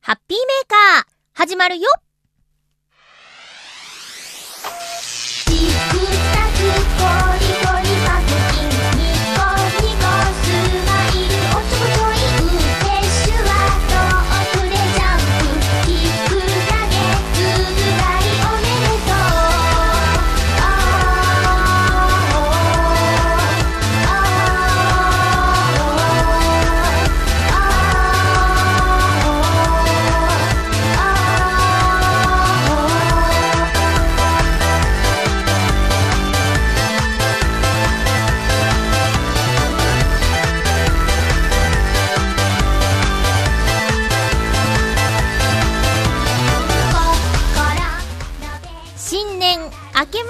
[0.00, 1.04] ハッピーメーカー、
[1.34, 1.88] 始まるよ。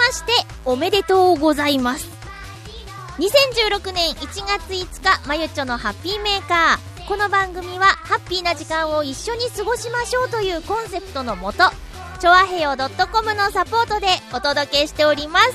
[0.08, 0.32] まして
[0.64, 2.08] おめでとうございます。
[3.18, 7.06] 2016年1月5日、まゆちょのハッピーメーカー。
[7.06, 11.64] この番組は、ハッピーな時間を一緒に過ごしましょうというコンセプトのもと、
[12.20, 15.52] ちょあへよ .com のサポートでお届けしております。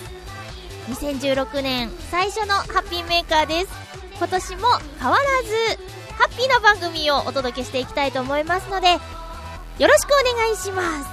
[0.91, 3.69] 2016年最初のハッピーメーカーです。
[4.17, 4.67] 今年も
[4.99, 5.79] 変わらず、
[6.19, 8.99] ハッピーな番組をお届けしていきたいと思いますので、よ
[9.87, 11.12] ろしくお願いします。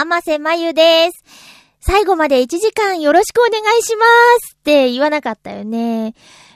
[0.00, 1.22] 甘瀬、ませまゆです。
[1.78, 4.06] 最後まで1時間よろしくお願いしま
[4.40, 6.08] すって言わなかったよね。
[6.08, 6.12] い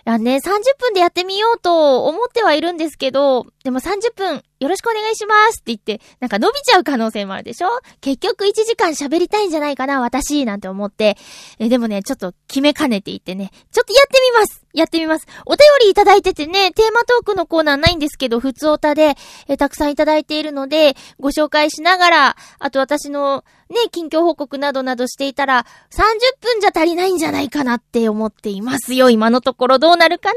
[0.06, 0.40] やね、30
[0.78, 7.68] 分でやってみようと思ってはいるんですけど、でも30分よろしくお願いしますって言って、なんか伸びちゃう可能性もあるでしょ？
[8.02, 11.16] 結局1時間喋りたいんじゃないかな、私、なんて思って。
[11.58, 14.64] え、でもね、ちょっと決めかねていてね、ちょっとやってみます！
[14.74, 15.26] やってみます。
[15.46, 19.14] お便りいただいててね、テーマトークのコーナーないんですけど、普通おたで、
[19.48, 26.04] え、たくさんいただいているので、ご紹介しながら、あと私のね、近況報告などなどしていたら、30
[26.40, 29.10] 分じゃ足りないんじゃないかなって思っていますよ。
[29.10, 30.34] 今のところどうなるかな？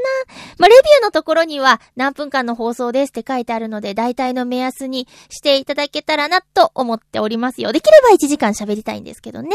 [0.58, 3.12] まあ、レビューのところには何分間の放送です。
[3.18, 7.72] って書いてあるので、大体の目安にしていただけたらなと思っておりますよ。
[7.72, 9.50] できれば1時間喋りたいんですけどね。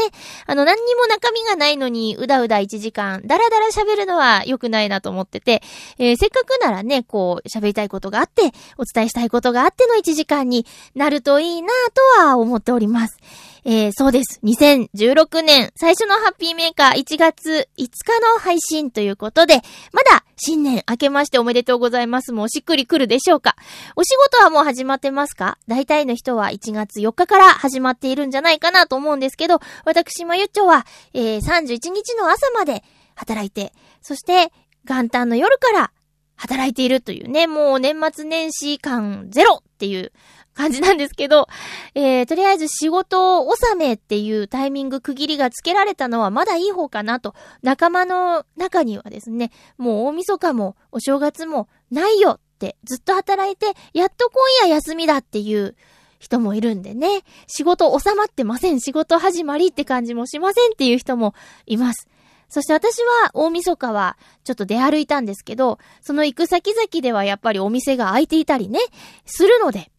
[0.46, 5.62] あの、何にも中身がないのに、うだうだ1時間、だらだら喋るのは良くないなと思ってて、
[5.98, 11.68] えーせっかくならね、こう、喋りたいことがあって、お伝えしたいことがあっての1時間になるといいな
[12.16, 13.18] とは思っております。
[13.66, 14.40] えーそうです。
[14.44, 19.54] 2016年最初のハッピーメーカー1月5日の配信ということで、
[19.92, 22.32] まだ新年明けましておめでとうございます。
[22.32, 23.56] もうしっくりくるでしょうか。
[23.96, 25.56] お仕事はもう始まってますか？
[25.66, 34.52] 大体の人は1月4日から始まっているんじゃないかなと思うんですけど、私まゆっちょは、えー31日の朝まで働いて、そして
[34.84, 35.90] 元旦の夜から
[36.36, 40.12] 働いているというね、もう年末年始感ゼロっていう
[40.54, 41.48] 感じなんですけど、
[41.94, 55.76] えー、とりあえず仕事納めっていうタイミング区切りがつけられたのはまだいい方かなと、仲間の中にはですね、もう大晦日もお正月もないよってずっと働いて、やっと今夜休みだっていう
[56.18, 61.34] 人もいるんでね、仕事収まってません、仕事始まりって感じもしませんっていう人も
[61.66, 62.08] います。
[62.48, 68.78] そして私は大晦日はちょっと出歩いたんですけど、その行く先々ではやっぱりお店が開いていたりね、
[69.26, 69.90] するので、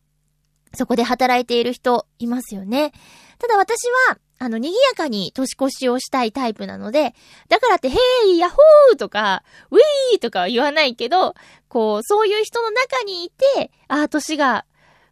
[0.76, 2.92] そこで働いている人いますよね。
[3.40, 7.16] ただ私は、あの、賑やかに年越しをしたいタイプなので、
[7.48, 11.36] だからって、ヘイ、ヤホーとか、ウィーとかは言わないけど、
[11.68, 14.66] こう、そういう人の中にいて、ああ、年が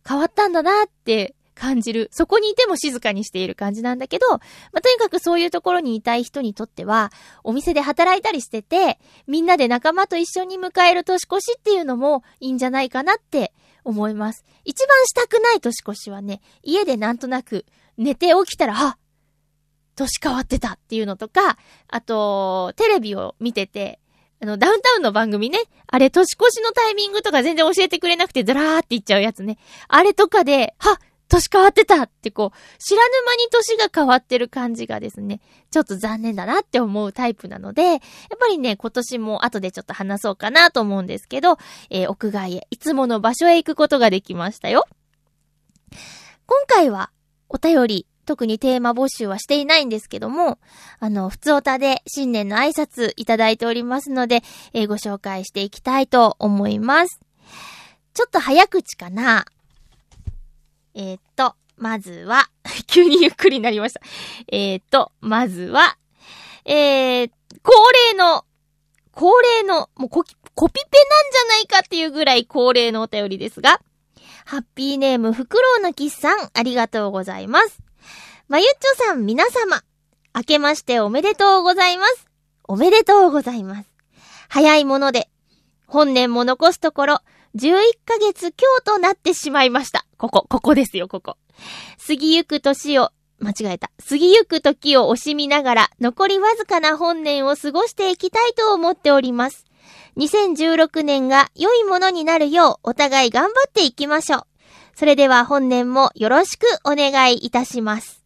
[0.08, 2.10] 変わったんだなって感じる。
[2.12, 4.40] そこにいても静かにしている感じなんだけど、ま
[4.76, 7.12] あ、とにかくそういうところにいたい人にとっては、
[7.44, 14.44] お店で働いたりしてて、みんなで仲間と一緒に迎える年越しっていうのもいいんじゃないかなって思います。
[14.66, 17.66] 一番したくない年越しはね、家でなんとなく
[17.98, 18.98] 寝て起きたら、あ
[19.96, 21.58] 年変わってたっていうのとか、
[21.88, 24.00] あと、テレビを見てて、
[24.42, 25.60] あの、ダウンタウンの番組ね。
[25.88, 29.58] あれ、年越しのタイミングとか全然教えてくれなくて、ずらーって言っちゃうやつね。
[29.88, 35.42] あれとかで、は年変わってたってこう、知らぬ間に年が変わってる感じがですね、
[35.72, 38.00] ちょっと残念だなって思うタイプなので、やっ
[38.40, 41.58] ぱりね、今年も後でちょっと話そうかなと思うんですけど、
[41.90, 44.86] えー、屋外へ、いつもの場所へ行くことができましたよ。
[46.46, 47.12] 今回は、
[47.50, 50.60] お便り、特にテーマ募集はしていないんですけども、
[51.00, 54.44] あの、普通おたで新年の挨拶いただいておりますので、
[54.74, 57.20] えー、ご紹介していきたいと思います。
[58.14, 59.46] ちょっと早口かな
[60.96, 62.50] えー、っと、まずは
[62.88, 64.02] 急にゆっくりになりました。
[64.52, 65.98] えー、っと、まずは、
[66.66, 67.32] えー、
[67.62, 67.74] 恒
[68.12, 68.46] 例の、
[69.12, 73.82] 恒例の、もうコピペなんじゃないかっていうぐらい恒例のお便りですが、
[74.46, 77.80] ハッピーネームフクロウのキスさん、ありがとうございます。
[78.48, 79.84] まゆっちょさん、皆様、
[80.36, 82.28] 明けましておめでとうございます。
[82.68, 83.90] おめでとうございます。
[84.50, 85.30] 早いもので、
[85.88, 87.20] 本年も残すところ、
[87.56, 90.08] 11ヶ月今日となってしまいました。
[90.18, 91.38] ここ、ここですよ、ここ。
[92.08, 93.92] 過ぎゆく年を、間違えた。
[94.10, 99.66] 過ぎゆく時を惜しみながら、残りわずかな本年を過ごしていきたいと思っております。
[100.18, 104.44] 2016年が良いものになるよう、お互い頑張っていきましょう。
[104.96, 108.24] それでは本年もよろしくお願いいたします。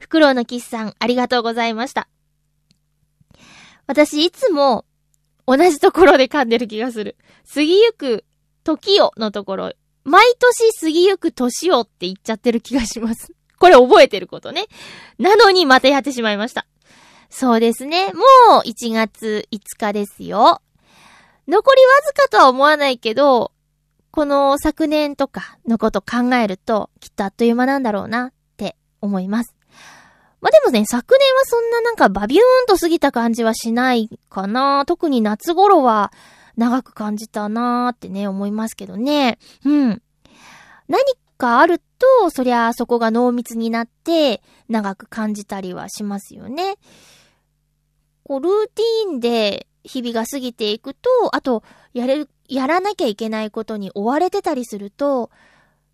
[0.00, 2.08] フクロウのキスさん、ありがとうございました。
[3.86, 4.84] 私、いつも、
[5.46, 7.16] 同じところで噛んでる気がする。
[7.54, 8.24] 過ぎゆく
[8.66, 9.72] 時をのところ、
[10.02, 13.32] 毎年過ぎゆく年をって言っちゃってる気がします。
[13.60, 14.66] これ覚えてることね。
[15.18, 16.66] なのにまたやってしまいました。
[17.30, 18.12] そうですね。
[18.12, 18.22] も
[18.64, 20.60] う1月5日ですよ。
[21.46, 23.52] 残りわずかとは思わないけど、
[24.10, 29.54] この昨年とかのこと考えると、きっとあっという間なんだろうなって思います。
[30.40, 34.84] まあ、でもね、昨年はそんななんかバビューンと過ぎた感じはしないかな。
[34.86, 36.12] 特に夏頃は、
[36.56, 39.38] 長く感じたなーってね、思いますけどね。
[39.64, 40.02] うん。
[40.88, 41.02] 何
[41.36, 46.76] かあると、そりゃあそこが濃密になって、長く感じたりはしますよね。
[48.24, 51.62] こう、ルーティーンで日々が過ぎていくと、あと、
[51.92, 55.30] やれる、やらなきゃいけないことに追われてたりすると、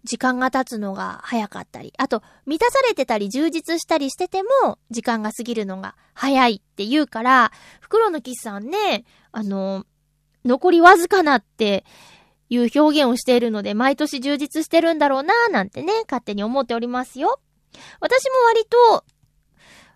[0.04, 9.86] 時間が経つのが早かったり、あと、満たされてたり充実したりしてても、時間が過ぎるのが早いって言うから、袋のキスさんね、あの、
[10.44, 11.84] 残りわずかなって
[12.48, 17.40] いう表現をしているので、毎年充実してるんだろうなーなんてね、勝手に思っておりますよ。
[18.00, 19.04] 私も割と、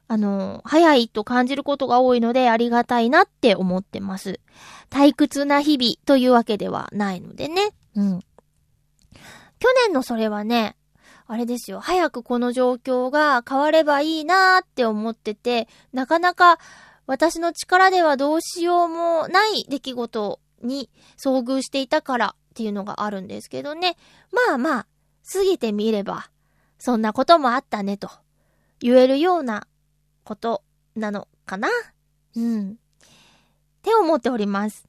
[0.09, 4.41] あの、早いと感じることが多いのでありがたいなって思ってます。
[4.89, 7.71] 退屈な日々というわけではないのでね。
[7.97, 8.21] うん。
[9.59, 10.77] 去年のそれはね、
[11.27, 11.81] あれですよ。
[11.81, 16.59] 早くこの状況が変わればいいなーって思ってて、なかなか
[17.07, 23.97] 私の力ではどうしようもない出来事に遭遇していたからっていうのがあるんですけどね。
[24.33, 24.87] まあまあ、
[25.33, 26.31] 過ぎてみれば、
[26.79, 28.11] そんなこともあったねと
[28.81, 29.67] 言えるような
[30.25, 30.63] こと
[30.95, 31.69] なのかな
[32.35, 32.71] うん。
[32.71, 32.75] っ
[33.83, 34.89] て思っております。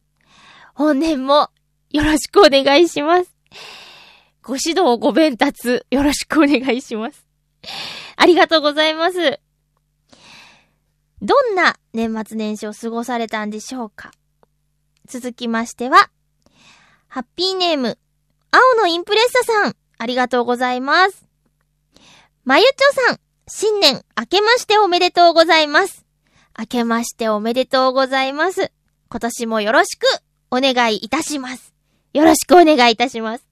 [0.74, 1.50] 本年も
[1.92, 3.36] よろしくお願いします。
[4.42, 7.28] ご指導ご鞭達よろしくお願いします。
[8.16, 9.40] ありがとうございます。
[11.22, 14.12] どんな年末年始を過ごされたんでしょうか？
[15.08, 16.10] 続きましては、
[17.08, 17.98] ハッピーネーム、
[18.52, 21.26] 青のインプレッサさん、ありがとうございます。
[22.44, 26.06] まゆちょさん、新年明けましておめでとうございます。
[26.60, 28.72] 明けましておめでとうございます。
[29.10, 30.06] 今年もよろしく
[30.52, 31.74] お願いいたします。
[32.14, 33.48] よろしくお願いいたします。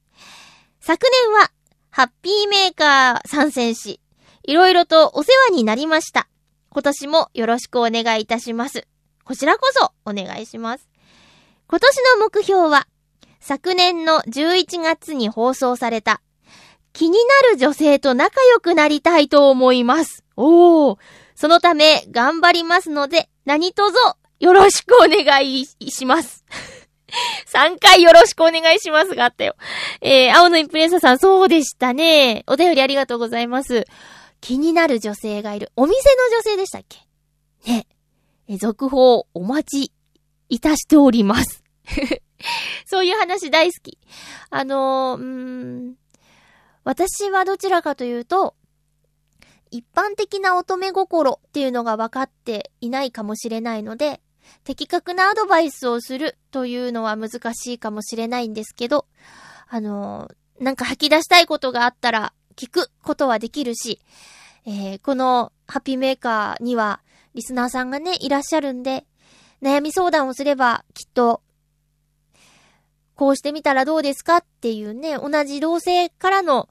[0.81, 1.51] 昨年は、
[1.89, 4.01] ハッピーメーカー参戦し、
[4.43, 6.27] いろいろとお世話になりました。
[6.75, 8.85] 今年もよろしくお願いいたします。
[9.23, 10.89] こちらこそお願いします。
[11.67, 12.85] 今年の目標は、
[13.39, 16.19] 昨年の11月に放送された、
[16.91, 20.25] 気になる女性と仲良くなりたいと思います。
[20.35, 20.97] おー。
[21.33, 23.95] そのため、頑張りますので、何卒、
[24.41, 26.43] よろしくお願いします。
[27.53, 29.55] 3回よろしくお願いしますがあったよ。
[30.01, 32.43] えー、青のインプレッサさん、そうでしたね。
[32.47, 33.85] お便りありがとうございます。
[34.45, 35.71] 気になる女性がいる。
[35.75, 36.99] お店の女性でしたっけ？
[37.67, 37.87] ね。
[38.59, 39.91] 続報お待ち
[40.49, 41.63] いたしております。
[42.85, 43.97] そういう話大好き。
[44.51, 45.95] あのー、うーん、
[46.83, 48.53] 私はどちらかというと、
[49.71, 54.21] 一般的な乙女心っていうのが分かっていないかもしれないので、
[54.63, 59.07] 的確なアドバイスをするというのは難しいかもしれないんですけど、
[59.67, 63.99] あのー、なんか吐き出したいことがあったら聞くことはできるし、
[64.65, 67.01] えー、このハッピーメーカーには
[67.33, 69.05] リスナーさんがね、いらっしゃるんで、
[69.61, 71.41] 悩み相談をすればきっと、
[73.15, 76.69] こうしてみたらどうですかっていうね、同じ同性からの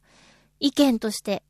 [0.60, 1.42] 意見として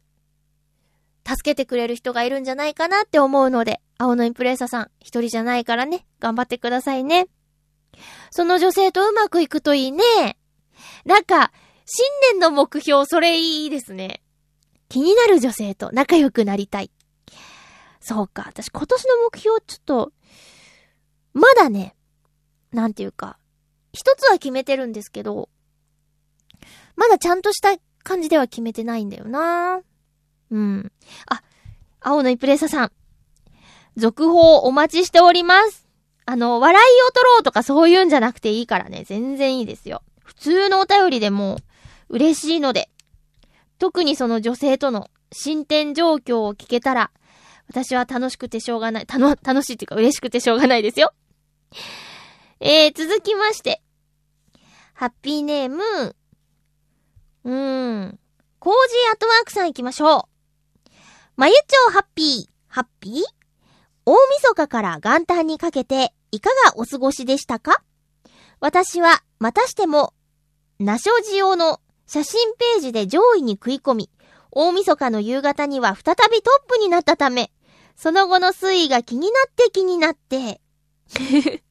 [1.27, 7.27] 助けてくれる人がいるんじゃないかなって思うので、青のインプレッサさん、一人じゃないからね、頑張ってくださいね。
[8.31, 10.03] その女性とうまくいくといいね。
[11.05, 11.53] なんか、
[11.87, 14.21] 新年の目標、それいいですね。
[14.95, 16.89] 気になる女性と仲良くなりたい。
[17.99, 20.13] そうか、私今年の目標ちょっと、
[21.33, 21.97] まだね、
[22.71, 23.37] なんていうか、
[23.93, 25.49] 一つは決めてるんですけど、
[26.95, 27.75] まだちゃんとした
[28.05, 29.81] 感じでは決めてないんだよな
[30.53, 30.93] うん。
[31.29, 31.43] あ、
[32.01, 32.93] 青のイプレッサさん。
[33.97, 35.89] 続報お待ちしております。
[36.25, 39.03] あの、笑いを取ろうとかそういうんじゃなくていいからね。
[39.05, 40.03] 全然いいですよ。
[40.23, 41.59] 普通のお便りでも
[42.09, 42.91] 嬉しいので。
[43.79, 47.11] 特にその女性との進展状況を聞けたら、
[47.67, 49.07] 私は楽しくてしょうがない。
[49.07, 51.13] たの、楽しいっていうか嬉しくてしょうがないですよ。
[52.61, 53.83] えー、続きまして。
[54.93, 55.83] ハッピーネーム、
[57.45, 58.19] うーん。
[58.61, 60.29] コージーアットワークさん行きましょ
[60.89, 60.91] う。
[61.37, 63.23] まゆちょうハッピー、ハッピー？
[64.07, 67.83] 大晦日から元旦にかけて、いかがお過ごしでしたか？
[68.61, 70.15] 私は、またしても、
[70.79, 74.11] ナショジオの写真ページで上位に食い込み、
[74.51, 77.51] 大晦日の夕方には再びトップになったため、
[77.97, 80.61] その後の推移が気になって気になって、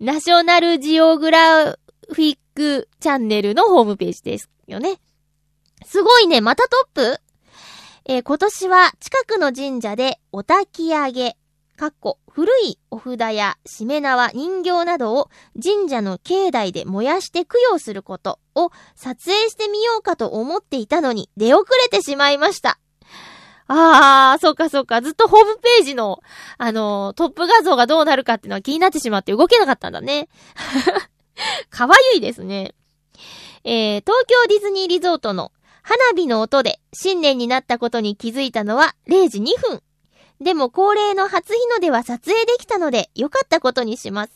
[0.00, 5.00] ナショナルジオグラフィックチャンネルのホームページですよね。
[5.84, 7.20] すごいね、またトップ？
[8.08, 11.36] えー、今年は近くの神社でお焚き上げ、
[11.76, 22.78] かっこ古いお札やしめ縄、人形などを神社の境内で燃やして供養することを撮影してみようかと思っていたのに出遅れてしまいました。
[23.68, 25.00] あー、そうかそうか。
[25.00, 26.20] ずっとホームページの、
[26.58, 30.28] あの、トップ画像がどうなるかっていうのは気になってしまって動けなかったんだね。
[31.70, 32.74] かわゆいですね。
[33.64, 35.52] えー、東京ディズニーリゾートの
[35.82, 39.82] 花火の音で新年になったことに気づいたのは0時2分。
[40.40, 44.32] でも恒例の初日の出は撮影できたので良かったことにします。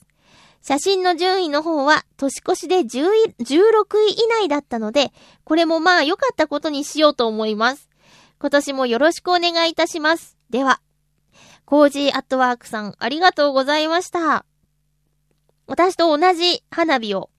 [0.62, 5.12] 写真の順位の方は年越しで10位16位以内だったので、
[5.44, 7.88] これもまあ良かったことにしようと思います。
[8.38, 10.36] 今年もよろしくお願いいたします。
[10.50, 10.80] では、
[11.64, 14.44] コージーアットワークさんありがとうございました。
[15.66, 17.30] 私と同じ花火を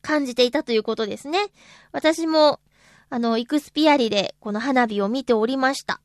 [0.00, 1.48] 感じていたということですね。
[1.92, 2.60] 私も
[3.10, 6.00] あの、イクスピアリでこの花火を見ておりました。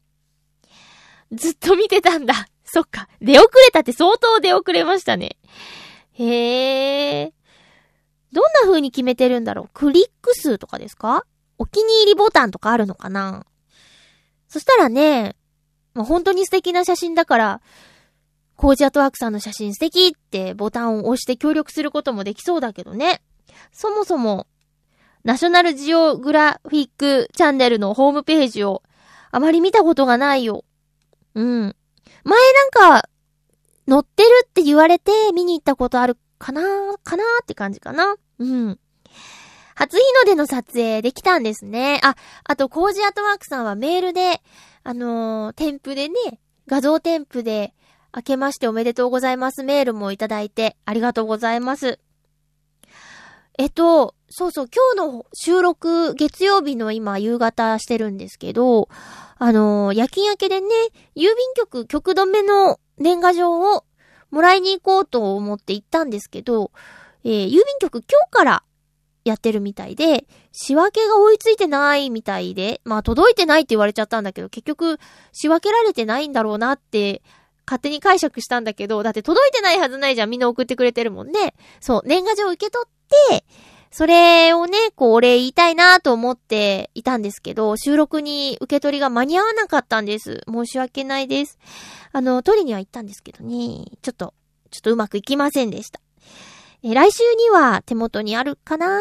[1.34, 2.48] ずっと見てたんだ。
[2.66, 3.08] そっか。
[3.22, 5.38] 出遅れたって相当出遅れましたね。
[6.14, 7.34] へえ。
[8.32, 11.26] どんな風に決めてるんだろうクリック数とかですか？
[11.60, 13.46] お気に入りボタンとかあるのかな？
[14.48, 15.36] そしたらね、
[15.94, 17.62] まあ、本当に素敵な写真だから、
[18.56, 23.22] コージアトワークさんの写真素敵ってボタンを押して協力することもできそうだけどね。
[23.72, 24.48] そもそも、
[25.24, 28.84] ナショナルジオグラフィックチャンネルのホームページを
[29.32, 30.66] あまり見たことがないよ。
[31.36, 31.76] うん。
[32.24, 33.10] 前なんか、
[33.88, 36.62] 載ってるって言われて見に行ったことあるかな
[37.04, 38.16] かなって感じかな。
[38.40, 38.80] うん。
[39.76, 42.00] 初日の出の撮影できたんですね。
[42.04, 44.42] あ、あと、コージアートワークさんはメールで、
[44.84, 47.74] あのー、添付でね、画像添付で、
[48.16, 52.00] 明けましておめでとうございますメールもいただいて、ありがとうございます。
[53.60, 58.90] えっと、そうそう、今日の収録、月曜日の今、夕方してるんですけど、
[59.38, 60.68] あのー、夜勤明けでね、
[61.16, 63.86] 郵便局、局止めの年賀状を
[64.32, 66.72] もらいに行こうと思って行ったんですけど、
[67.24, 68.64] えー、郵便局今日から
[69.24, 75.00] やってるみたいで、仕分けが追いついてないみたいで、まあ届いてないって言われちゃったんだけど、結局
[75.32, 77.22] 仕分けられてないんだろうなって
[77.68, 80.30] 勝手に解釈したんだけど、だって届いてないはずないじゃん。
[80.30, 81.54] みんな送ってくれてるもんね。
[81.80, 83.46] そう、年賀状受け取って、
[83.92, 90.42] それをね、こう、お礼言いたいなと思っていたんですけど、収録に受け取りが間に合わなかったんです。
[90.52, 91.60] 申し訳ないです。
[92.12, 94.34] あの、取りには行ったんですけどね、ちょっと、
[94.72, 96.00] ちょっとうまくいきませんでした。
[96.82, 99.00] え来週には手元にあるかな？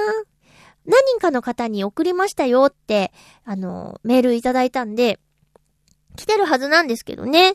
[0.85, 3.13] 何人かの方に送りましたよって、
[3.45, 5.19] あの、メールいただいたんで、
[6.17, 7.55] 来てるはずなんですけどね。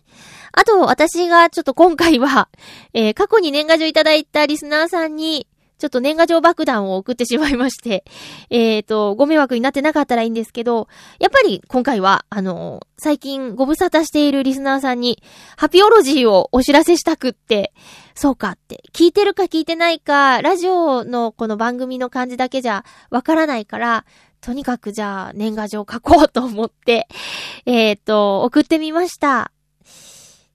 [0.53, 2.49] あと、私がちょっと今回は、
[2.93, 8.03] えー、過去に年賀状いただいたリスナーさんに、ちょっと年賀状爆弾を送ってしまいまして、
[8.49, 10.87] えっ、ー、と、ご迷惑になってなかったらいいんですけど、
[11.19, 15.21] やっぱり今回は、あの、最近ご無沙汰しているリスナーさんに、
[15.55, 17.73] ハピオロジーをお知らせしたくって、
[18.15, 24.05] そうかって、聞いてるか聞いてないか、ラジオのこの番組の感じだけじゃわからないから、
[24.41, 27.07] とにかくじゃあ年賀状書こうと思って、
[27.65, 29.51] えっ、と、送ってみました。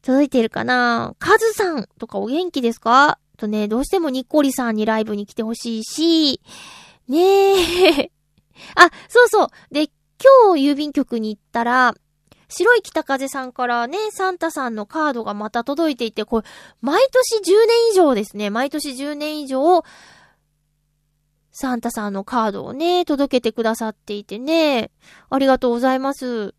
[0.02, 1.14] 届いてるかな？
[1.20, 3.18] カズさんとかお元気ですか？
[3.42, 6.40] とね、どうしてもニッコリさんにライブに来てほしいし、
[7.08, 8.12] ねえ。
[8.76, 9.48] あ、そうそう。
[9.72, 9.90] で、
[10.46, 11.94] 今日郵便局に行ったら、
[12.48, 16.46] 白い北風さんからね、サンタさんのカードがまた届いていて、これ、
[16.80, 18.50] 毎年10年以上ですね。
[18.50, 19.82] 毎年10年以上、
[21.50, 24.90] サンタさんのカードをね、届けてくださっていてね、
[25.30, 26.54] ありがとうございます。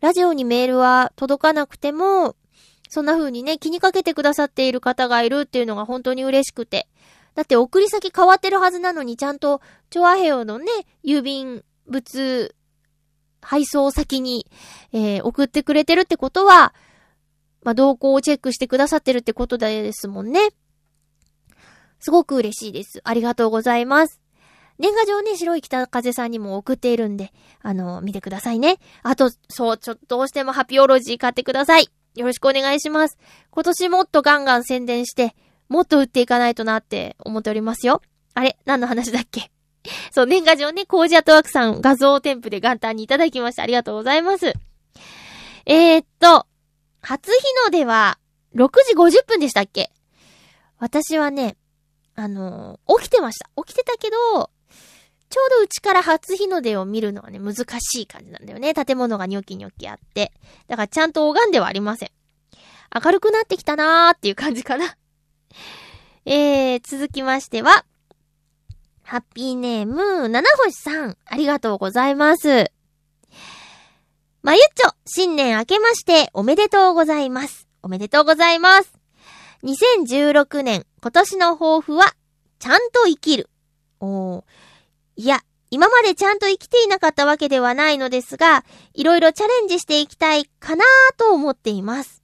[0.00, 2.36] ラジオにメールは届かなくても、
[2.94, 6.86] そんな風にね、気にかけてくださっている方がいるっていうのが本当に嬉しくて。
[7.34, 9.60] だって送り先変わってるはずなのに、ちゃんと、
[9.90, 10.66] チョアヘヨのね、
[11.04, 12.54] 郵便物
[13.40, 14.46] 配送先に、
[14.92, 16.72] えー送ってくれてるってことは、
[17.64, 20.50] まあ、動向をチェックしてくださってるってことですもんね。
[21.98, 23.00] すごく嬉しいです。
[23.02, 24.20] ありがとうございます。
[24.78, 28.76] 年賀状ね、白い北風さんにも送っているんで、あの、見てくださいね。
[29.02, 31.88] あと、そう、ちょっとどうしてもハピオロジー買ってください。
[32.14, 33.18] よろしくお願いします。
[33.50, 35.34] 今年もっとガンガン宣伝して、
[35.68, 38.02] もっと売っていかないとなって思っておりますよ。
[38.34, 39.50] あれ何の話だっけ？
[40.12, 43.62] そう、年賀状ね、コージアトワークさん画像添付で元旦にいただきました。
[43.62, 44.52] ありがとうございます。
[45.66, 46.46] えー、っと、
[47.00, 48.18] 初日の出は、
[48.54, 49.90] 6時50分でしたっけ？
[50.78, 51.56] 私はね、
[52.14, 53.50] あのー起きてました。
[53.64, 54.50] 起きてたけど、
[55.34, 58.72] ちょうどうちから初日の出を見るのはね、難しい感じなんだよね。
[58.72, 60.30] 建物がニョキニョキあって。
[60.68, 62.10] だからちゃんと拝んではありません。
[63.04, 64.96] 明るくなってきたなーっていう感じかな。
[66.24, 67.84] えー、続きましては、
[69.02, 72.70] ハッピーネーム、七星さん、ありがとうございます。
[74.42, 77.66] まゆっちょ、新年明けましておめでとうございます。
[77.82, 78.92] おめでとうございます。
[79.64, 82.14] 2016年、今年の抱負は、
[82.60, 83.50] ちゃんと生きる。
[83.98, 84.53] おー。
[85.16, 85.40] いや、
[85.70, 90.84] 今までちゃんと生きていなかったわけではないのですが、いろいろチャレンジしていきたいかな
[91.16, 92.22] と思っています。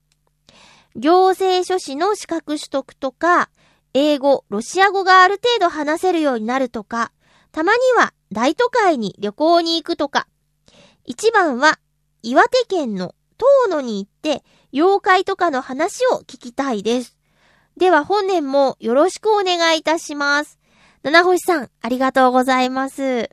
[0.96, 3.50] 行政書士の資格取得とか、
[3.92, 7.12] 英語、ロシア語がある程度話せるようになるとか、
[7.52, 10.28] たまには大都会に旅行に行くとか。
[11.04, 11.80] 一番は
[12.22, 17.16] 岩手県の遠野に行って妖怪とかの話を聞きたいです。
[17.76, 20.59] では本年もよろしくお願いいたします。
[21.02, 23.30] 七星さん、ありがとうございます。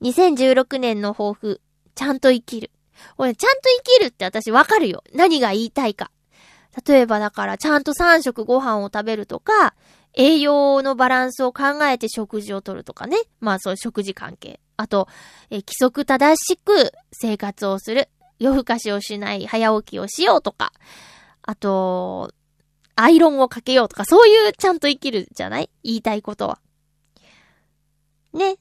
[0.00, 1.60] 2016年の抱負、
[1.94, 2.70] ちゃんと生きる。
[3.18, 5.04] 俺、ちゃんと生きるって私わかるよ。
[5.14, 6.10] 何が言いたいか。
[6.86, 9.74] 例えばだから、ちゃんと3食ご飯を食べるとか、
[10.14, 13.18] 栄養のバランスを考えて食事をとるとかね。
[13.40, 14.60] まあそう食事関係。
[14.76, 15.08] あと、
[15.50, 18.08] え規則正しく生活をする。
[18.38, 20.72] 夜更かしをしない早起きをしようとか。
[21.42, 22.32] あと、
[22.96, 25.70] アイロンをかけようとか、そういうちゃんと生きるじゃない？
[25.82, 26.58] 言いたいことは。
[28.32, 28.56] ね。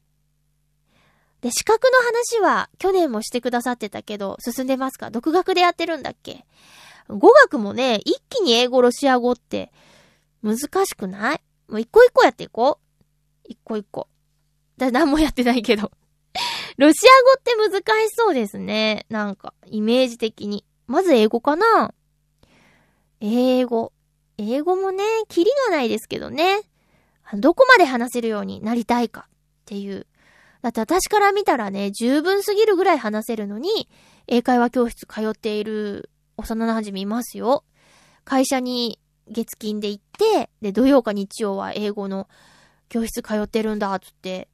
[1.41, 5.09] で、資格の話は去年もしてくださってたけど、進んでますか？
[5.09, 6.45] 独学でやってるんだっけ？
[7.07, 9.71] 語学もね、一気に英語、ロシア語って
[10.43, 11.41] 難しくない？
[11.67, 13.47] もう一個一個やっていこう。
[13.47, 14.07] 一個一個。
[14.77, 15.91] だ、何もやってないけど。
[16.77, 19.05] ロシア語って難しそうですね。
[19.09, 20.63] なんか、イメージ的に。
[20.87, 21.93] まず英語かな？
[23.19, 23.91] 英語。
[24.41, 26.61] 英語もね、キリがないですけどね。
[27.35, 29.33] どこまで話せるようになりたいかっ
[29.65, 30.07] ていう。
[30.61, 33.87] だって私から見たらね、十分すぎるぐらい話せるのに、
[34.27, 37.63] 英会話教室通っている幼馴染いますよ。
[38.23, 42.27] 会社に月金で行って、で、土曜か日曜は英語の
[42.89, 44.49] 教室通ってるんだ、つって、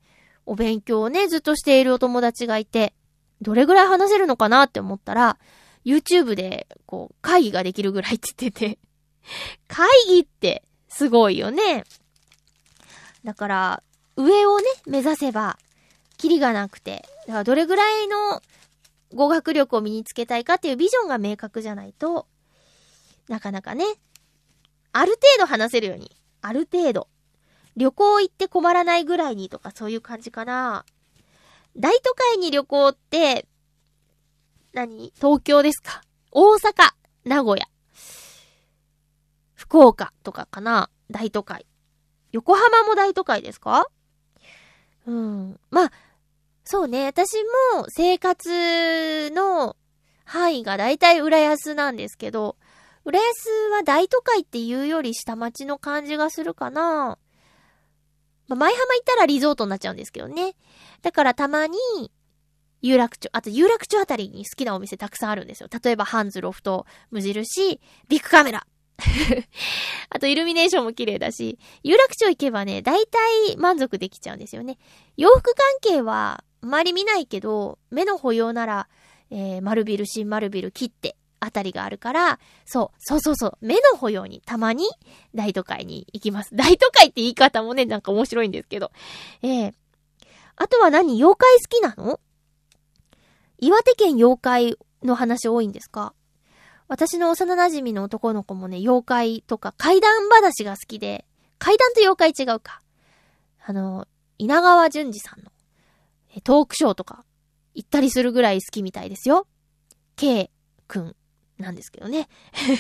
[0.45, 2.93] お勉強をね、ずっとしているお友達がいて、
[3.41, 5.37] どれぐらい話せるのかなって思ったら、
[5.85, 8.79] YouTube で、こう、会議ができるぐらいって言ってて、
[9.67, 11.83] 会議って、すごいよね。
[13.23, 13.83] だから、
[14.15, 15.57] 上をね、目指せば、
[16.17, 18.41] キリがなくて、だからどれぐらいの
[19.13, 22.27] 語学力を身につけたいかっていうビジョンが明確じゃないと、
[23.27, 23.85] なかなかね、
[24.93, 27.07] ある程度話せるように、ある程度。
[27.75, 30.83] 旅行行って困らないぐらいにとかそういう感じかな。
[31.75, 33.45] 大都会に旅行って、
[34.73, 35.13] 何？
[35.17, 36.01] 東京ですか？
[36.31, 36.93] 大阪、
[37.25, 37.67] 名古屋、
[39.67, 40.89] 福岡とかかな？
[41.11, 41.65] 大都会。
[42.31, 43.87] 横浜も大都会ですか？
[45.05, 45.59] うん。
[45.69, 45.91] まあ、
[46.63, 47.05] そうね。
[47.05, 47.35] 私
[47.73, 49.75] も生活の
[50.23, 52.55] 範囲がだいたい浦安なんですけど、
[53.03, 57.17] 浦安は大都会っていうより下町の感じがするかな。
[58.47, 60.55] まあ、舞浜行ったらリゾートになっちゃうんですけどね。
[61.01, 61.77] だからたまに、
[62.81, 65.69] 有楽町、あと有楽町あたりに好きなお店たくさんあるんですよ。
[65.83, 68.65] 例えばハンズロフト、無印、ビッグカメラ。
[70.09, 74.77] あとイルミネーションも綺麗だし、有楽町行けばね、大体満足できちゃうんですよね。
[75.17, 78.89] 洋服関係は、あまり見ないけど、目の保養なら、
[79.29, 84.85] えー、丸ビル、新丸ビル切って、あたりがあるから、そう、そうそうそう、目の保養にたまに
[85.35, 86.49] 大都会に行きます。
[86.55, 88.91] 大都会って言い方もね、なんか面白いんですけど。
[89.43, 89.73] ええ
[90.59, 91.13] あとは何？
[91.17, 92.19] 妖怪好きなの？
[93.59, 96.15] 岩手県妖怪の話多いんですか？
[96.87, 101.25] 私の幼馴染の男の子もね、妖怪とか怪談話が好きで、
[101.59, 102.81] 怪談と妖怪違うか。
[103.65, 105.51] あの、稲川淳二さんの
[106.43, 107.25] トークショーとか
[107.73, 109.47] 行ったりするぐらい好きみたいですよ。
[110.15, 110.49] K
[110.87, 111.15] くん
[111.57, 112.29] なんですけどね。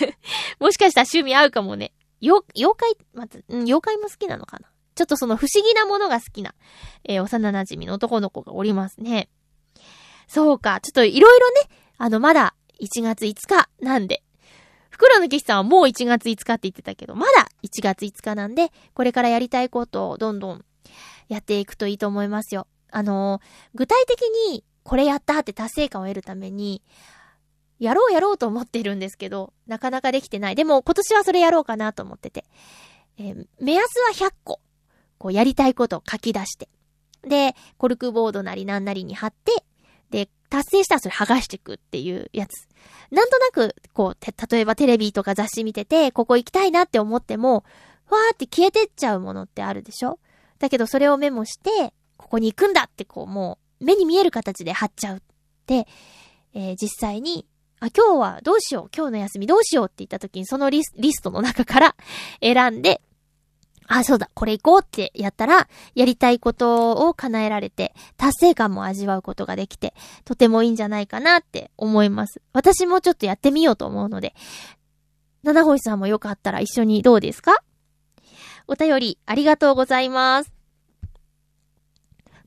[0.59, 1.93] もしかしたら趣味合うかもね。
[2.21, 2.43] 妖
[2.75, 4.69] 怪、まず、うん、妖怪も好きなのかな。
[4.95, 6.55] ちょっとその不思議なものが好きな、
[7.03, 9.29] えー幼馴染の男の子がおりますね。
[10.27, 10.79] そうか。
[10.81, 14.23] ちょっといろいろね、あの、まだ1月5日なんで。
[14.89, 20.65] 袋の岸さんはもう1月5日って言ってたけど、まだ1月5日なんで、これからやりたいことをどんどん
[21.27, 22.67] やっていくといいと思いますよ。
[22.91, 26.81] あのー具体的にこれやったって達成感を得るために、
[27.79, 30.55] やろうやろうと思ってるんですけど、なかなかできてない。
[30.55, 32.45] でも今年はそれやろうかなと思ってて。
[33.17, 34.61] えー目安は100個。
[35.17, 36.69] こうやりたいことを書き出して。
[37.23, 39.51] で、コルクボードなりなんなりに貼って、
[40.11, 42.67] で、達成したらそれ剥がしていくっていうやつ。
[43.11, 47.65] なんとなく、こう、例えばテレビとか雑誌見てて、ここ行きたいなって思っても、
[48.09, 50.19] わーって消えてっちゃうものってあるでしょ？
[50.59, 55.21] だけどそれをメモして、ここに行くんだってこう、もう、目に見える形で貼っちゃう。
[55.65, 55.87] で、
[56.53, 57.45] えー実際に、
[57.79, 61.95] あ、今日はどうしよう今日の休みどうしようって言った時にそのリスリストの中から
[62.41, 63.01] 選んで、
[63.87, 69.93] あ、そうだ、これ行こうってやったら、やりたいことを叶えられて、達成感も味わうことができて、
[70.25, 72.41] とてもいいんじゃないかなって思います。
[72.51, 74.35] 私もちょっとやってみようと思うので、
[75.43, 77.63] 七星さんもよかったら一緒にどうですか？
[78.67, 80.51] お便りありがとうございます。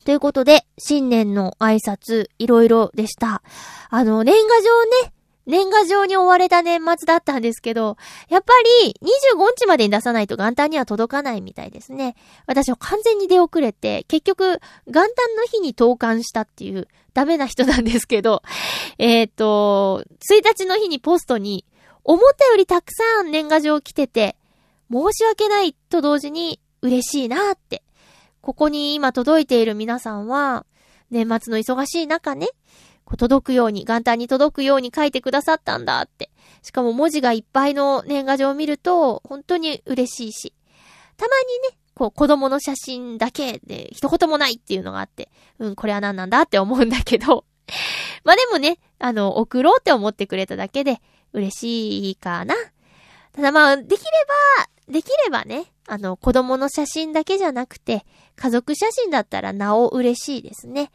[0.04, 3.42] ということで、新年の挨拶、いろいろでした。
[3.88, 5.12] あの、年賀状ね、
[5.46, 7.96] 年賀状に追われた年末だったんですけど、
[8.28, 8.52] やっぱ
[8.84, 12.14] り25日までに出さないと元旦には届かないみたいですね。
[12.46, 18.42] 私は完全に出遅れて、結局元旦の日に投函したっていうダメな人なんですけど、
[18.98, 21.64] えっ、と、1日の日にポストに
[22.04, 24.36] 思ったよりたくさん年賀状来てて、
[24.90, 27.82] 申し訳ないと同時に嬉しいなって。
[28.40, 30.64] ここに今届いている皆さんは、
[31.10, 32.48] 年末の忙しい中ね、
[33.16, 36.30] 届くように、元旦に届くように書いてくださったんだって。
[36.62, 40.54] しかも文字がいっぱいの年賀状を見ると、本当に嬉しいし。
[41.16, 47.44] たまにね、こう子供の写真だけで一言もないっていうのがあって、うん、これは何なんだって思うんだけど。
[48.24, 51.00] まあでもね、あの、送ろうって思ってくれただけで
[51.32, 52.54] 嬉しいかな。
[53.32, 53.96] ただまあ、できれ
[54.56, 60.90] ば、できればね、あの、子供の写真だけじゃなくて、家族写真だったらなお嬉しいですね。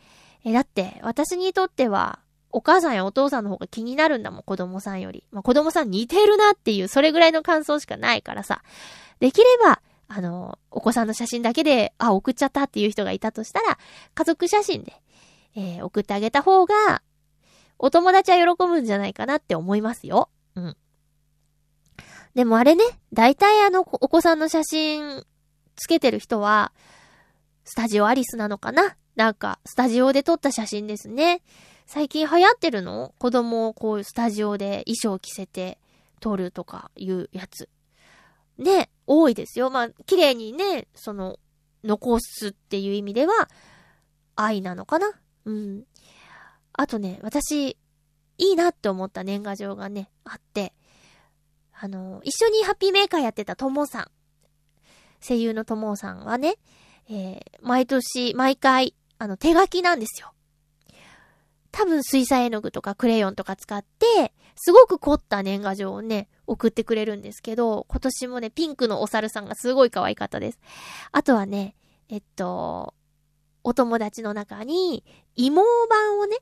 [0.45, 2.19] え、だって、私にとっては、
[2.51, 5.25] お母さんやお父さんの方が気になるんだもん、子供さんより。
[5.31, 8.62] まあ、子供さん似てるなっていう、それぐらいの感想しかないからさ。
[9.19, 13.77] できれば、あの、お子さんの写真だけで、あ、送っちゃったっていう人がいたとしたら、
[14.13, 14.93] 家族写真で、
[15.55, 17.01] えー送ってあげた方が、
[17.79, 20.29] お友達は喜ぶんじゃないかなって思いますよ。
[20.55, 20.77] うん。
[22.36, 25.25] でもあれね、大体あの、お子さんの写真
[25.75, 26.71] つけてる人は、
[27.63, 31.41] スタジオアリスなのかななんか、スタジオで撮った写真ですね。
[31.86, 33.13] 最近流行ってるの？
[33.19, 35.80] 子供をこういうスタジオで衣装着せて
[36.19, 37.69] 撮るとかいうやつ。
[38.58, 39.69] ね、多いですよ。
[39.69, 41.39] まあ、綺麗にね、その、
[41.84, 43.49] 残すっていう意味では、
[44.36, 45.12] 愛なのかな？
[45.45, 45.84] うん。
[46.73, 47.78] あとね、私、
[48.38, 50.73] いいなって思った年賀状がね、あって、
[51.71, 54.08] あの、一緒にハッピーメーカーやってたともさん。
[55.25, 56.56] 声優のともさんはね、
[57.10, 60.34] えー毎年、毎回、あの、手書きなんですよ。
[61.71, 70.60] 多分水彩絵の具とかクレヨンとか使って、すごく凝った年賀状をね、送ってくれるんですけど、今年もね、ピンクのお猿さんがすごい可愛かったです。
[71.12, 71.75] あとはね、
[72.08, 72.93] えっと、
[73.63, 75.04] お友達の中に、
[75.36, 76.38] 芋版をね、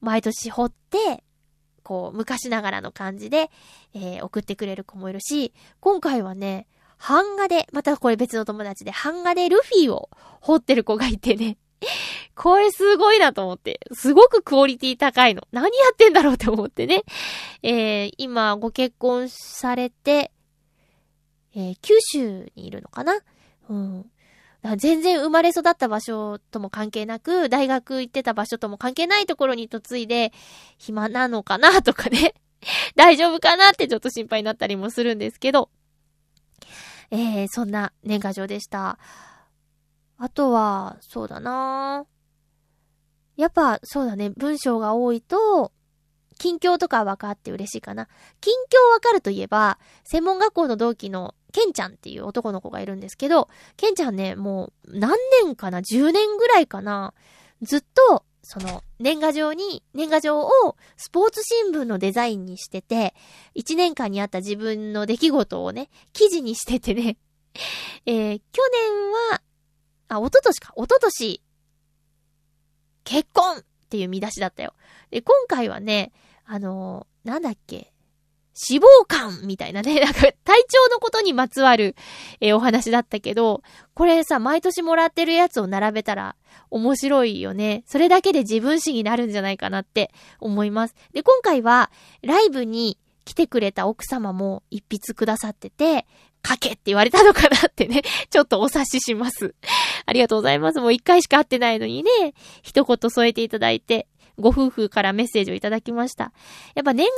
[0.00, 1.24] 毎年彫って、
[1.82, 3.50] こう、昔ながらの感じで、
[3.94, 10.10] えー送ってくれる子もいるし、今回はね、版画で、またこれ別の友達で、版画でルフィを
[10.40, 11.58] 彫ってる子がいてね、
[12.36, 15.42] これすごいなと思って、すごくクオリティ高いの。
[15.52, 17.02] 何やってんだろうって思ってね。
[17.62, 20.30] えー今ご結婚されて、
[21.54, 23.18] えー九州にいるのかな？
[23.70, 24.02] うん。
[24.62, 30.32] だから全然生まれ育った場所とも関係なく、大学行ってた場所とも関係ないところに嫁いで、
[30.76, 32.34] 暇なのかなとかね。
[32.96, 35.70] 大丈夫かなってちょっと心配になったりもするんですけど、
[37.10, 38.98] えー、そんな年賀状でした。
[40.18, 42.15] あとは、そうだなぁ
[43.36, 45.72] やっぱ、そうだね、文章が多いと、
[46.38, 48.08] 近況とか分かって嬉しいかな。
[48.40, 57.14] 近況分かるといえば、専門学校の同期のケンちゃんっていう男の子がいるんですけど、ケンちゃんね、もう何年かな ?10 年ぐらいかな？
[57.62, 63.14] ずっと、その、年賀状に、年賀状をスポーツ新聞のデザインにしてて、
[63.56, 67.16] 1年間にあった自分の出来事をね、記事にしててね、
[68.06, 69.42] えー、去年は、
[70.08, 71.42] あ、一昨年か、一昨年、
[73.06, 74.74] 結婚っていう見出しだったよ。
[75.10, 76.12] で、今回はね、
[76.44, 77.92] あのーなんだっけ、
[78.52, 81.96] 死亡感みたいなね、 なんか体調のことにまつわる、
[82.40, 83.62] えーお話だったけど、
[83.94, 86.36] これさ、毎年もらってるやつを並べたら
[86.70, 87.84] 面白いよね。
[87.86, 90.94] それだけで自分史になるんじゃないかなって思います。
[91.12, 91.90] で、今回は
[92.22, 96.06] ライブに来てくれた奥様も一筆くださってて、
[96.46, 99.54] 書けって言われたのかなってね、ちょっとお察しします。
[100.06, 100.80] ありがとうございます。
[100.80, 102.10] もう一回しか会ってないのにね、
[102.62, 106.32] 一言添えていただいて、ご夫婦からメッセージをいただきました。
[106.74, 107.12] やっぱ年賀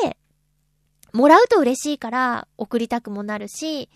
[0.00, 0.16] 状って、
[1.12, 3.90] もらうと嬉しいから送りたくもなるし、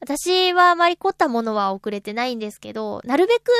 [0.00, 3.52] 私はあまり凝ったものは送れてないんですけど、なるべく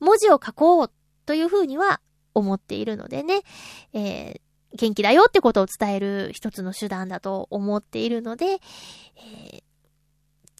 [0.00, 0.90] 文字を書こう
[1.24, 2.00] というふうには
[2.34, 3.42] 思っているのでね、
[3.92, 4.40] えー
[4.76, 9.62] 元気だよってことを伝える一つの手段だと思っているので、えー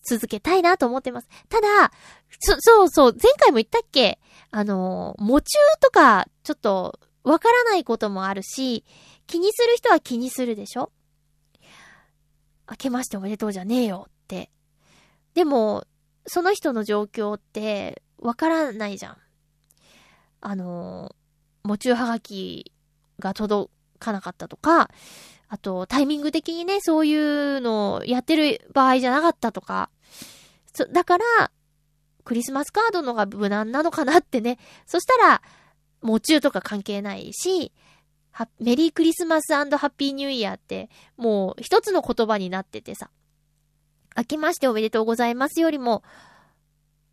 [0.05, 1.29] 続けたいなと思ってます。
[1.49, 1.93] ただ、
[2.38, 4.19] そ、そうそう、前回も言ったっけ？
[4.51, 8.85] あの、夢中とか、ちょっと、わからないこともあるし、
[9.27, 10.93] 気にする人は気にするでしょ？
[12.71, 14.51] 明けましておめでとうじゃねえよって。
[15.35, 15.87] でも、
[16.27, 19.17] その人の状況って、わからないじゃん。
[20.40, 21.14] あの、
[21.64, 22.73] 夢中はがき
[23.19, 24.90] が届かなかったとか、
[25.49, 29.90] あと、タイミング的にね、そういうのをやってる場合じゃなかったとか、
[30.75, 31.25] そ、だから、
[32.25, 34.59] クリスマスカードのが無難なのかなってね。
[34.87, 35.43] そしたら、
[36.03, 37.73] 夢中とか関係ないし、
[38.59, 43.11] メリークリスマスハッピーニューイヤーって、もう一つの言葉になっててさ、
[44.17, 46.03] 明けましておめでとうございますよりも、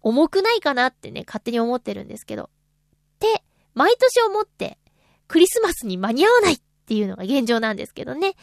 [0.01, 2.45] 重くないかなってね、勝手に思ってるんですけど。
[2.45, 2.47] っ
[3.19, 3.43] て、
[3.75, 4.79] 毎年思って、
[5.27, 8.35] クリスマスに間に合わないっていうのが現状なんですけどね。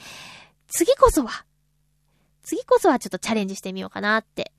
[0.68, 1.44] 次こそは、
[2.42, 4.52] 次こそはちょっとチャレンジしてみようかなって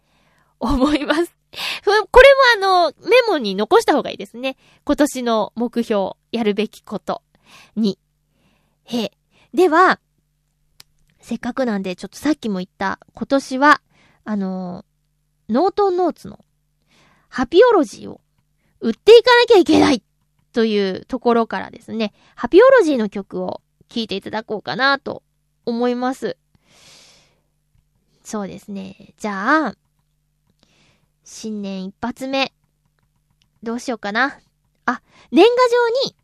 [0.59, 1.35] 思います。
[1.83, 4.57] これもあの、メモに残した方がいいですね。
[4.83, 7.23] 今年の目標、やるべきこと
[7.75, 7.97] に。
[8.85, 9.11] へ。
[9.53, 9.99] では、
[11.19, 13.81] せっかくなんで、ちょっとさっきも言った、今年は、
[14.25, 14.85] あの
[15.49, 16.45] ノートンノーツの、
[17.29, 18.21] ハピオロジーを
[18.79, 20.03] 売っていかなきゃいけない
[20.53, 25.23] というところからですね、ハピオロジーの曲を聴いていただこうかなと
[25.65, 26.37] 思います。
[28.23, 29.13] そうですね。
[29.17, 29.75] じゃあ、
[31.31, 32.51] 新年一発目。
[33.61, 34.39] どうしようかな。
[34.87, 35.49] あ、年賀
[36.03, 36.15] 状に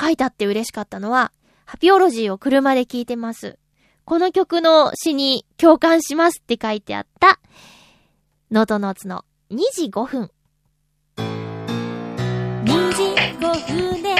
[0.00, 1.32] 書いたって嬉しかったのは、
[1.66, 3.58] ハピオロジーを車で聴いてます。
[4.06, 7.40] この曲の詩に共感しますって書いてあった、
[8.50, 10.30] ノートノーツの2時5分。
[11.18, 13.02] 2時
[13.38, 14.11] 5分で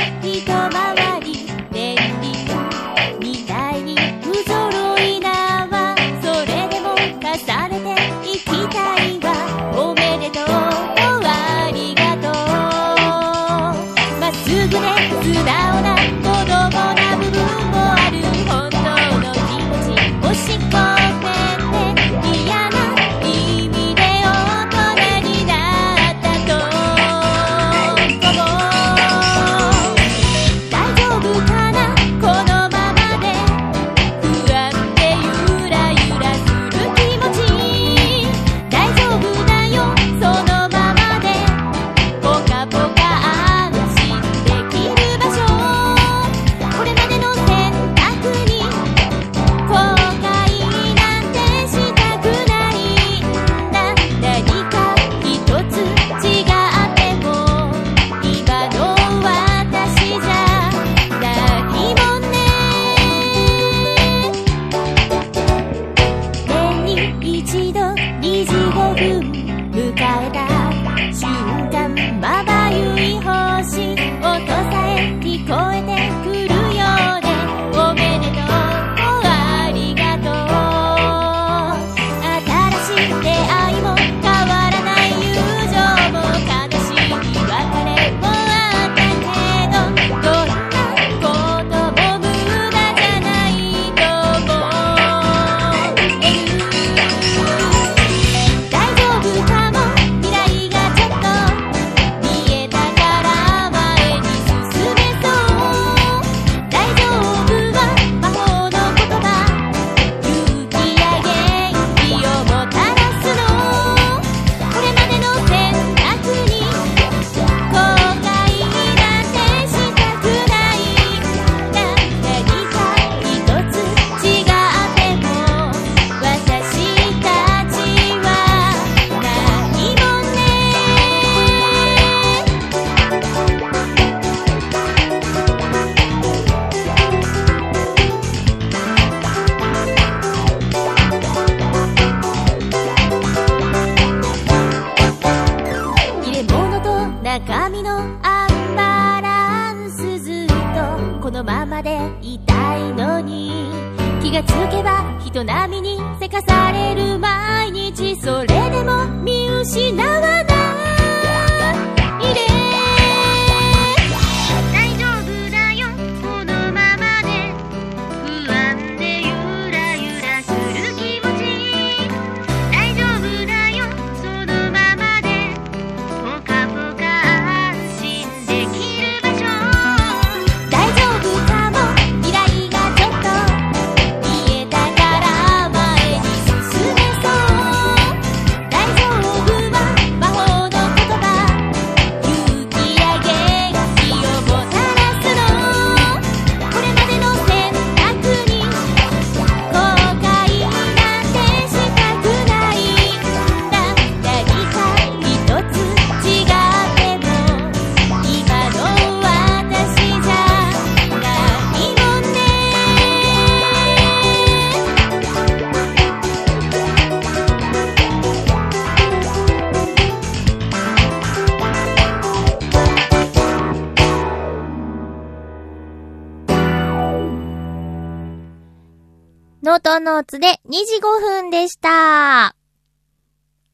[229.72, 232.54] ノートノーツで2時5分でした。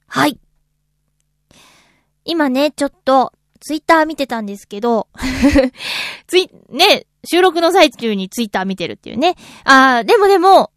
[0.07, 0.39] はい。
[2.25, 5.09] 今ね、ちょっと、ツイッター見てたんですけど、
[6.29, 9.35] ツイ、ね、収録の最中にツイッター見てるっていうね。
[9.65, 10.71] あー、でもでも、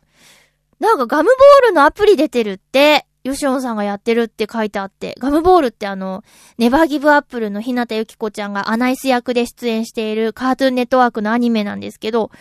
[0.80, 6.24] なんかガムボールのアプリ出てるって、ヨシオンさんがやってるって書いてあって、ガムボールってあの、
[6.58, 12.32] ネバーギブアップルの日向ゆき子ちゃんがアナイス役で出演しているカートゥーンネットワークのアニメなんですけど、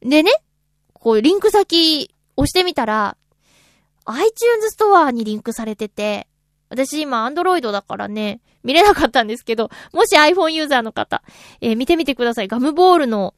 [0.00, 0.30] でね、
[1.04, 3.18] こう、リンク先押してみたら、
[4.06, 6.26] iTunes ストアにリンクされてて、
[6.70, 11.22] 私今 Android だからね、見れなかったんですけど、もし iPhone ユーザーの方、
[11.60, 12.48] えー見てみてください。
[12.48, 13.34] ガムボールの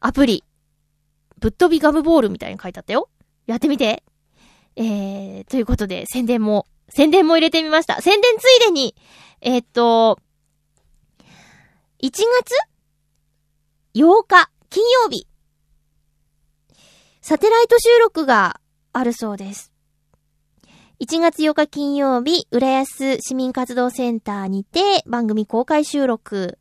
[0.00, 0.42] アプリ。
[1.38, 3.08] ぶっ飛びガムボールみたいに書いてあったよ。
[3.46, 4.02] やってみて。
[4.74, 8.02] えー、ということで、宣伝も、宣伝も入れてみました。
[8.02, 8.96] 宣伝ついでに、
[9.42, 10.18] えーっと、
[12.02, 12.24] 1月
[13.94, 15.28] 8日、金曜日、
[17.28, 18.60] サテライト収録が
[18.92, 19.72] あるそうです。
[21.00, 26.56] 1月8日金曜日、浦安市民活動センターにて番組公開収録、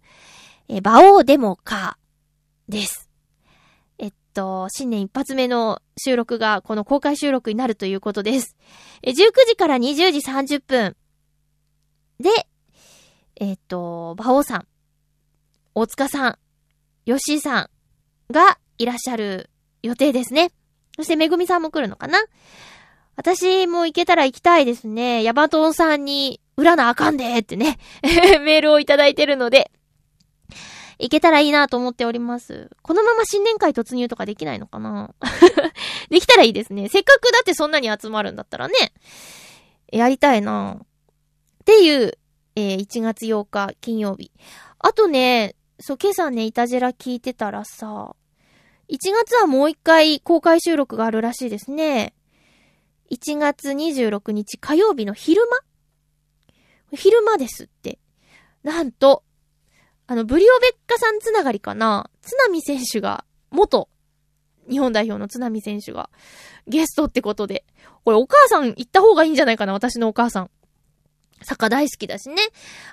[0.67, 1.99] えー、馬王デモか、
[2.67, 3.11] です。
[3.99, 8.57] えっと、新年一発目の収録がこの公開収録になるということです。
[9.03, 9.13] え、19
[9.45, 10.95] 時から20時30分
[12.19, 12.31] で、
[13.35, 14.67] えっと、馬王さん、
[15.75, 16.39] 大塚さん、
[17.05, 17.69] 吉井さん
[18.33, 19.51] がいらっしゃる
[19.85, 20.51] 予定ですね。
[20.95, 22.19] そして、めぐみさんも来るのかな？
[23.15, 25.23] 私も行けたら行きたいですね。
[25.23, 29.71] ヤバトンさんに、裏なあかんでってね、 メールをいただいてるので、
[30.99, 32.69] 行けたらいいなと思っております。
[32.81, 35.13] このまま新年会突入とかできないのかな？
[36.09, 36.87] できたらいいですね。
[36.89, 38.73] せっかくだってそんなに集まるんだったらね。
[39.91, 40.85] やりたいなっ
[41.65, 42.17] ていう、
[42.55, 44.31] えー1月8日金曜日。
[44.79, 48.15] あとね、そう、今朝ね、いたじら聞いてたらさ、
[48.89, 52.13] 1月はもう一回公開収録があるらしいですね。
[53.11, 55.41] 1月26日火曜日の昼
[56.91, 56.97] 間？
[56.97, 57.99] 昼間ですって。
[58.63, 59.23] なんと、
[60.07, 62.09] あの、ブリオベッカさんつながりかな？
[62.21, 63.89] 津波選手が、元、
[64.69, 66.09] 日本代表の津波選手が、
[66.67, 67.65] ゲストってことで。
[68.03, 69.73] これお母さん行った方がいいんじゃないかな？
[69.73, 70.51] 私のお母さん。
[71.41, 72.41] サッカー大好きだしね。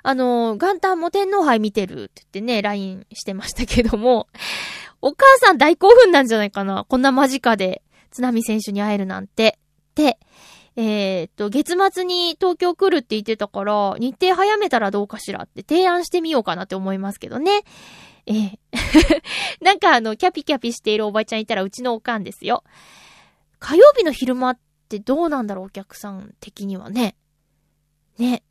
[0.03, 4.27] あの、元旦も天皇杯見てるって言ってね、LINE してましたけども、
[5.03, 7.83] お母さん大興奮なんじゃないかなこんな間近で
[8.13, 9.59] 津波選手に会えるなんて。
[9.95, 10.19] で、
[10.77, 17.63] えーっと、月末に東京来るって言ってたから、日程早めたらどうかしらって提案してみようかなって思いますけどね。
[18.27, 18.59] ええ
[19.61, 22.63] なんかあの、キャピキャピしているおばちゃんいたらうちのおかんですよ。
[23.59, 27.17] 火曜日の昼間ってどうなんだろうお客さん的にはね。
[28.19, 28.43] ね。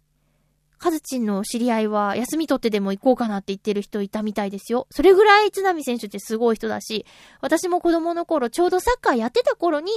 [0.81, 4.87] カズチンの知り合いは休み取ってでも行こうかなって言ってる人いたみたいですよ。
[4.89, 7.05] それぐらい津波選手ってすごい人だし、
[7.39, 9.91] 私も子供の頃ちょうどサッカーやってた頃に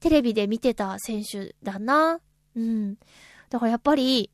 [0.00, 2.18] テレビで見てた選手だな。
[2.56, 2.96] うん。
[3.50, 4.30] だからやっぱり、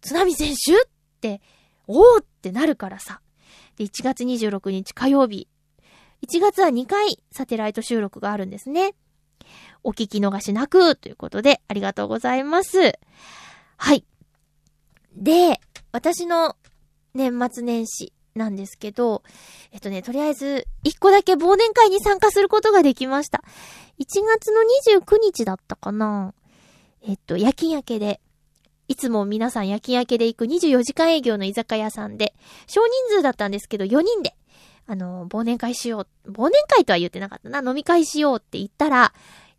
[0.00, 0.86] 津波選手っ
[1.20, 1.40] て、
[1.86, 3.20] おーってなるからさ。
[3.76, 5.46] で、1月26日火曜日。
[6.26, 8.96] 1月は2回サテライト収録があるんですね。
[9.84, 12.98] お聞き逃しなく、ということで、ありがとうございます。
[13.76, 14.04] はい。
[15.14, 15.60] で、
[15.92, 16.56] 私の
[17.14, 19.22] 年末年始なんですけど、
[19.72, 23.42] えっとね、とりあえず、1個だけ忘年会に参加することができました。
[24.00, 24.62] 1月の
[25.02, 26.34] 29日だったかな
[27.02, 28.20] えっと、夜勤明けで、
[28.88, 32.34] いつも皆さん夜勤明けで行く24時間営業の居酒屋さんで、
[32.66, 34.34] 少人数だったんですけど4人で
[34.86, 36.30] あの、忘年会しよう。
[36.30, 37.68] 忘年会とは言ってなかったな。
[37.68, 39.14] 飲み会しようって言ったら、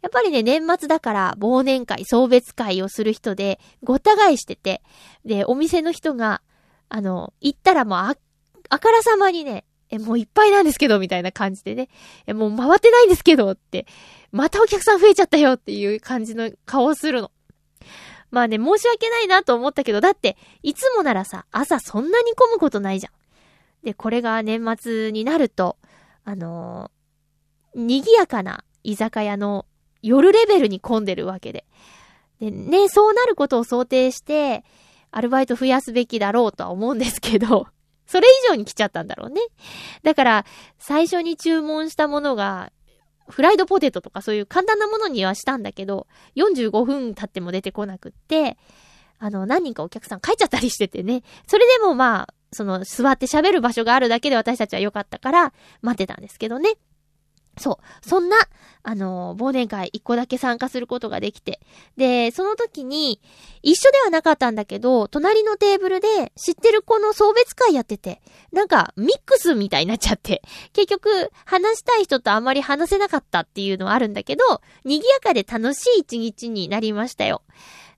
[0.06, 4.84] やっぱりね、年末だから忘年会、送別会をする人で、ごった返してて、
[5.26, 6.44] で、お店の人が、
[6.90, 8.16] あの、行ったらもうあ、
[8.70, 11.90] あからさまにね、え、もういっぱいなんですけど、みたいな感じでね、
[12.28, 13.88] え、もう回ってないんですけど、って、
[14.32, 17.32] またお客さん増えちゃったよっていう感じの顔をするの。
[18.30, 23.14] まあね、申し訳ないなと思ったけど、だって、いつもならさ、朝そんなに混むことないじゃん。
[23.84, 25.78] で、これが年末になると、
[26.26, 29.66] あのー、賑やかな居酒屋の
[30.06, 31.66] 夜レベルに混んでるわけで。
[32.40, 34.64] で、ね、そうなることを想定して、
[35.12, 37.68] アルバイト増やすべきだろうとは思うんですけど、
[38.06, 39.42] それ以上に来ちゃったんだろうね。
[40.04, 40.46] だから、
[40.78, 42.72] 最初に注文したものが、
[43.28, 48.58] フライドポテトとかそういう簡単なものにはしたんだけど、45分経っても出てこなくって、
[49.18, 51.24] あの、何人かお客さん帰っちゃったりしててね。
[51.48, 56.76] それでもまあ、その、座って喋る場所があるだけで私たちは良かったから、待ってたんですけどね。
[57.58, 58.08] そう。
[58.08, 58.38] そんな、
[58.84, 61.60] あの、忘年会一個だけ参加することができて。
[61.98, 63.20] で、その時に、
[63.64, 70.44] 一緒ではなかったんだけど、隣のテーブルで知ってる子の送別会やってて、なんかミックスみたいになっちゃって、
[70.74, 74.44] 結局話したい人とあまり話せなかったっていうのはあるんだけど、
[74.84, 77.42] 賑やかで楽しい一日になりましたよ。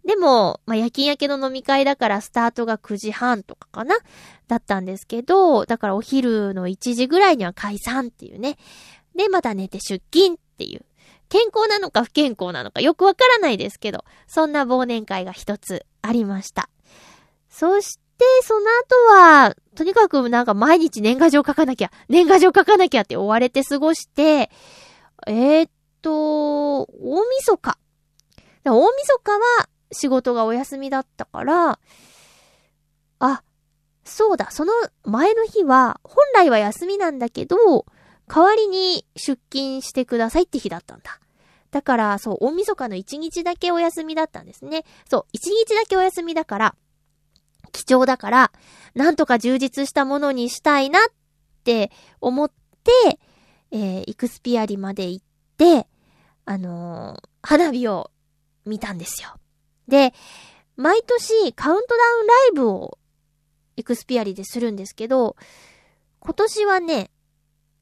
[0.06, 3.98] でも、まあ、夜勤明けの飲み会だからスタートが9時半とかかな？
[4.48, 8.58] だったんですけど、だからお昼の1時ぐらいには解散っていうね。
[9.18, 10.86] で、また寝て出勤っていう。
[11.30, 16.70] 健康なのか不健康なのかよくわからないですけど、そんな忘年会が一つありました。
[17.50, 24.50] そして、その後は、とにかくなんか毎日年賀状書かなきゃ、年賀状書かなきゃって追われて過ごして、
[25.26, 26.88] えー、っと、大
[27.40, 27.78] 晦日。
[28.64, 31.80] 大晦日は仕事がお休みだったから、
[33.20, 33.44] あ、
[34.04, 34.72] そうだ、その
[35.04, 37.86] 前の日は、本来は休みなんだけど、
[38.28, 41.20] 代わりに出勤してくださいって日だったんだ。
[41.72, 44.84] だから、そう、大晦日の一日だけお休みだったんですね。
[45.10, 46.76] そう、一日だけお休みだから、
[47.72, 48.52] 貴重だから、
[48.96, 51.04] なんとか充実したものにしたいなっ
[51.64, 52.52] て思っ
[52.84, 53.20] て、
[53.72, 55.26] えー、イクスピアリまで行っ
[55.58, 55.88] て、
[56.46, 58.12] あのー、花火を
[58.66, 59.36] 見たんですよ。
[59.88, 60.14] で、
[60.78, 62.98] 毎年カウントダウンライブを
[63.76, 65.36] エクスピアリでするんですけど、
[66.20, 67.12] 今年はね、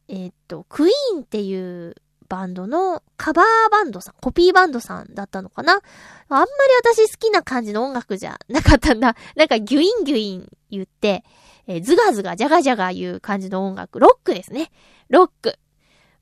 [0.08, 1.96] えー、っと、クイーンっていう
[2.28, 5.74] バンドのカバーバンドさん、コピーバンドさんだったのかな？
[5.74, 5.82] あん
[6.30, 6.50] まり
[6.96, 9.16] 私好きな感じの音楽じゃなかったんだ。
[9.36, 11.24] なんかギュインギュイン言って、
[11.68, 14.00] えー、ズガズガジャガジャガいう感じの音楽。
[14.00, 14.72] ロックですね。
[15.10, 15.58] ロック。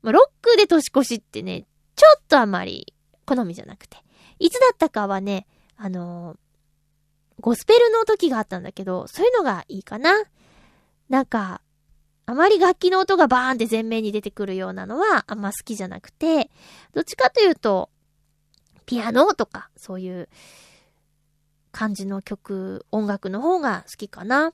[0.02, 1.66] まあ、ロックで年越しってね、
[1.96, 2.92] ちょっとあんまり
[3.24, 3.96] 好みじゃなくて。
[4.38, 6.36] いつだったかはね、あのー、
[7.40, 10.24] ゴスペルの時があったんだけど、そういうのがいいかな。
[11.08, 11.60] なんか、
[12.26, 16.50] あまり楽器の音がバーンって前面に出てくるようなのはあんま好きじゃなくて、
[16.92, 17.90] どっちかというと、
[18.86, 20.28] ピアノとか、そういう
[21.72, 24.52] 感じの曲、音楽の方が好きかな。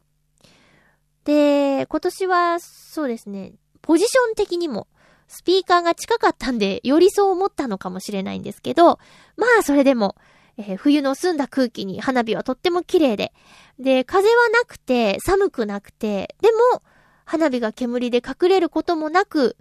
[1.24, 3.52] で、今年はそうですね、
[3.82, 4.88] ポジション的にも、
[5.28, 8.98] スピーカーが近かったんで、よりそう思ったのかもしれないんですけど、
[9.36, 10.16] まあそれでも、
[10.56, 13.32] えー、冬の澄んだ空気に花火はとっても綺麗で、
[13.78, 16.82] で、風はなくて、寒くなくて、でも、
[17.30, 19.56] 花火が煙で隠れることもなく、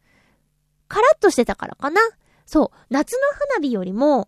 [0.88, 2.02] カラッとしてたからかな。
[2.48, 3.20] そう、夏の
[3.56, 4.28] 花火よりも、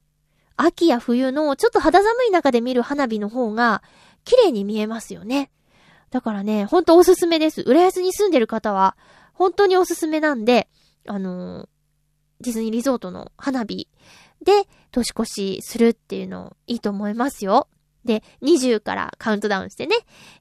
[0.58, 3.82] 秋や冬のちょっと肌寒い中で見る花火の方が、
[4.26, 5.50] 綺麗に見えますよね。
[6.12, 7.62] だからね、ほんとおすすめです。
[7.62, 8.96] 浦安に住んでる方は、
[9.34, 10.70] 本当におすすめなんで、
[11.08, 11.68] あのー、
[12.42, 13.88] ディズニーリゾートの花火
[14.46, 17.68] で年越しするっていうのいいと思いますよ。
[18.06, 19.96] で、20からカウントダウンしてね、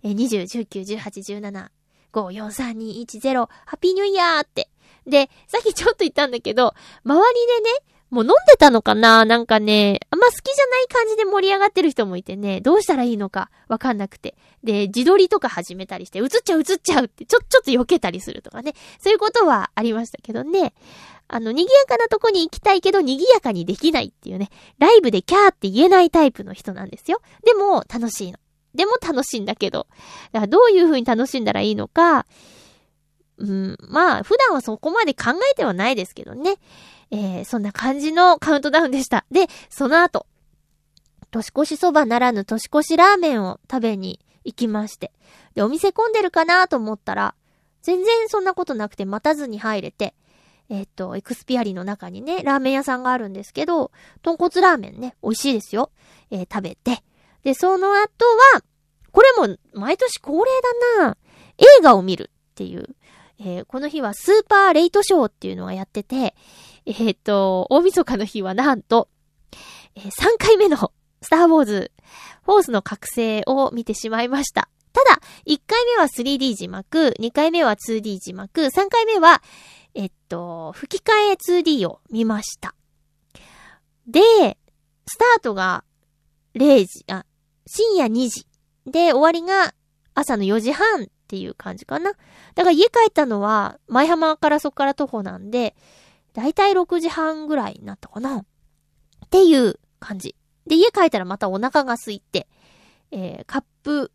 [0.05, 1.70] 20、19、18、17、
[2.12, 4.68] 543210ハッピーニューイヤーって。
[5.06, 7.76] で、さっきちょっと言ったんだけど、周りでね、
[8.11, 9.24] もう飲んでたのかな？
[9.24, 14.34] なんかね、あんま好きじゃない感じで盛り上がってる人もいてね、どうしたらいいのかわかんなくて。
[14.64, 18.74] で、自撮りとか始めたりして、映っちゃう映っちゃうって、ちょ、ちょっと避けたりするとかね。
[18.98, 20.74] そういうことはありましたけどね。
[21.28, 24.50] あの、賑やかなとこに行きたいけど、賑やかにできないっていうね。
[24.80, 27.22] ライブでキャーって言えないタイプの人なんですよ。
[27.44, 28.39] でも、楽しいの。
[28.74, 29.86] でも楽しいんだけど。
[30.32, 32.26] だからどういう風に楽しんだらいいのか、
[33.38, 36.56] うん、まあ、普段はそこまで考えてはないですけどね。
[37.10, 39.24] えー、そんな感じのカウントダウンでした。
[39.30, 40.26] で、その後、
[41.30, 45.12] 年越しそばならぬ年越しラーメンを食べに行きまして。
[45.54, 47.34] で、お店混んでるかなと思ったら、
[47.82, 50.14] 全然そんなことなくて待たずに入れて、
[50.68, 53.90] えっ、と、エクスピアリの中にね、ラーメン屋さんがあるんですけど、
[54.22, 55.90] 豚骨ラーメンね、美味しいですよ。
[56.30, 57.02] えー、食べて。
[57.43, 58.24] で、その後
[58.55, 58.62] は、
[59.12, 60.51] これも毎年恒例
[60.99, 61.16] だな
[61.59, 62.88] 映画を見るっていう、
[63.38, 66.34] えーこの日はスーパーレイトショーっていうのがやってて、
[66.86, 69.09] えーっと、大晦日の日はなんと、
[69.97, 71.93] えー3回目のスターウォーズ、
[72.45, 74.68] フォースの覚醒を見てしまいました。
[74.93, 79.43] ただ、1回目は 3D 字幕、2回目は 2D 字幕、3回目は、
[79.95, 82.74] えっと、吹き替え 2D を見ました。
[84.07, 84.20] で、
[85.07, 85.84] スタートが
[86.55, 87.24] 0時、あ、
[87.72, 88.48] 深夜2時。
[88.84, 89.74] で、終わりが
[90.14, 92.14] 朝の4時半っていう感じかな。
[92.56, 95.76] だから家帰ったのは、前浜からそこから徒歩なんで、
[96.32, 98.38] だいたい6時半ぐらいになったかな。
[98.38, 98.44] っ
[99.30, 100.34] ていう感じ。
[100.66, 102.48] で、家帰ったらまたお腹が空いて、
[103.12, 104.10] えー、カップ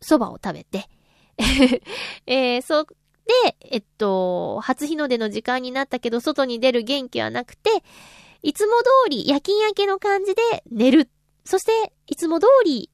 [0.00, 0.88] そばを食べて、
[2.26, 7.82] えー、そ、で、えっと、初日の出の時間になったけど、外に出る元気はなくて、
[8.42, 11.10] いつも通り夜勤明けの感じで寝る。
[11.48, 12.90] そして、いつも通り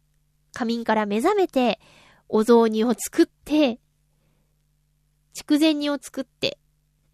[0.52, 1.80] 仮眠から目覚めて、
[2.28, 3.80] お雑煮を作って、
[5.32, 6.58] 筑前煮を作って、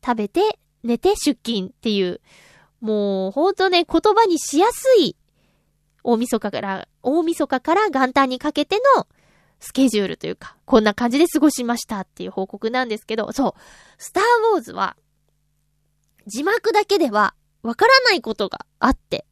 [0.04, 2.20] 食べて、寝て出勤っていう、
[2.82, 5.16] もう、ほんとね、言葉にしやすい、
[6.04, 9.08] 大晦日から、大晦日から元旦にかけての
[9.60, 13.60] スケジュールというか、こんな感じで過ごしましたっていう報告なんですけど、そう、
[13.96, 14.22] スター
[14.52, 14.94] ウォーズは、
[16.26, 19.24] 字幕だけではわからないことがあって、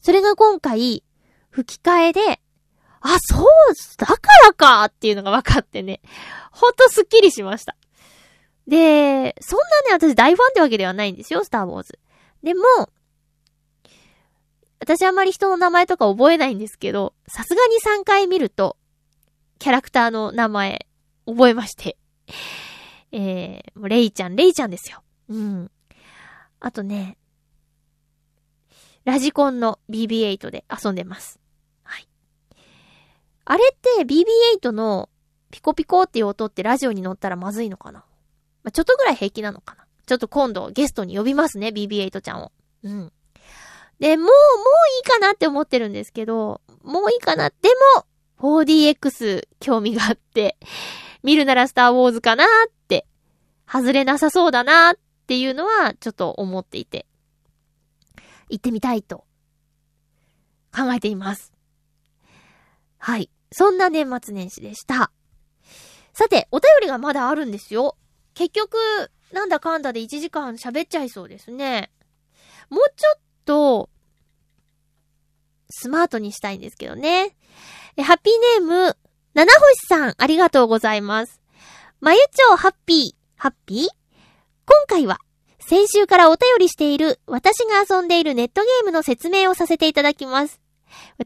[0.00, 1.02] それが今回、
[1.56, 2.40] 吹き替えで、
[3.00, 3.46] あ、そう、
[3.96, 6.02] だからかっていうのが分かってね、
[6.50, 7.76] ほんとスッキリしました。
[8.66, 11.98] で、そんなね、私大ファンってわけではないんですよ、スターウォーズ。
[12.42, 12.62] でも、
[14.80, 18.76] 私あんまり人の名前とか覚えないんですけど、さすがに3回見ると、
[19.58, 20.86] キャラクターの名前、
[21.26, 21.96] 覚えまして。
[23.12, 25.02] えー、もうレイちゃん、レイちゃんですよ。
[25.30, 25.70] うん。
[26.60, 27.16] あとね、
[29.04, 31.40] ラジコンの BB8 で遊んでます。
[33.46, 35.08] あれって BB8 の
[35.50, 38.00] ピコピコっていう音ってラジオに乗ったらまずいのかな？
[38.64, 39.86] まあ、ちょっとぐらい平気なのかな？
[40.04, 42.52] ちょっと今度ゲストに呼びますね、BB8 ちゃんを。
[42.82, 43.12] うん。
[43.98, 47.50] で、もう、もういいかなって思ってるんですけど、もういいかな？
[47.50, 47.56] で
[47.96, 48.04] も、
[48.38, 50.58] 4DX 興味があって、
[51.22, 52.48] 見るならスターウォーズかなっ
[52.88, 53.06] て、
[53.66, 57.06] 外れなさそうだなっていうのはちょっと思っていて、
[58.50, 59.24] 行ってみたいと
[60.76, 61.52] 考えています。
[62.98, 63.30] はい。
[63.58, 65.10] そんな年末年始でした。
[66.12, 67.96] さて、お便りがまだあるんですよ。
[68.34, 68.76] 結局、
[69.32, 71.90] なんだかんだで1時間喋っちゃいそうですね。
[72.68, 73.88] もうちょっと、
[75.70, 77.34] スマートにしたいんですけどね。
[77.96, 78.98] ハッピーネーム、
[79.32, 81.40] 七星さん、ありがとうございます。
[82.02, 83.88] まゆちょうハッピー、ハッピー？
[84.66, 85.18] 今回は、
[85.60, 90.60] 先週からお便りしている、私が遊んでいるネットゲームの説明をさせていただきます。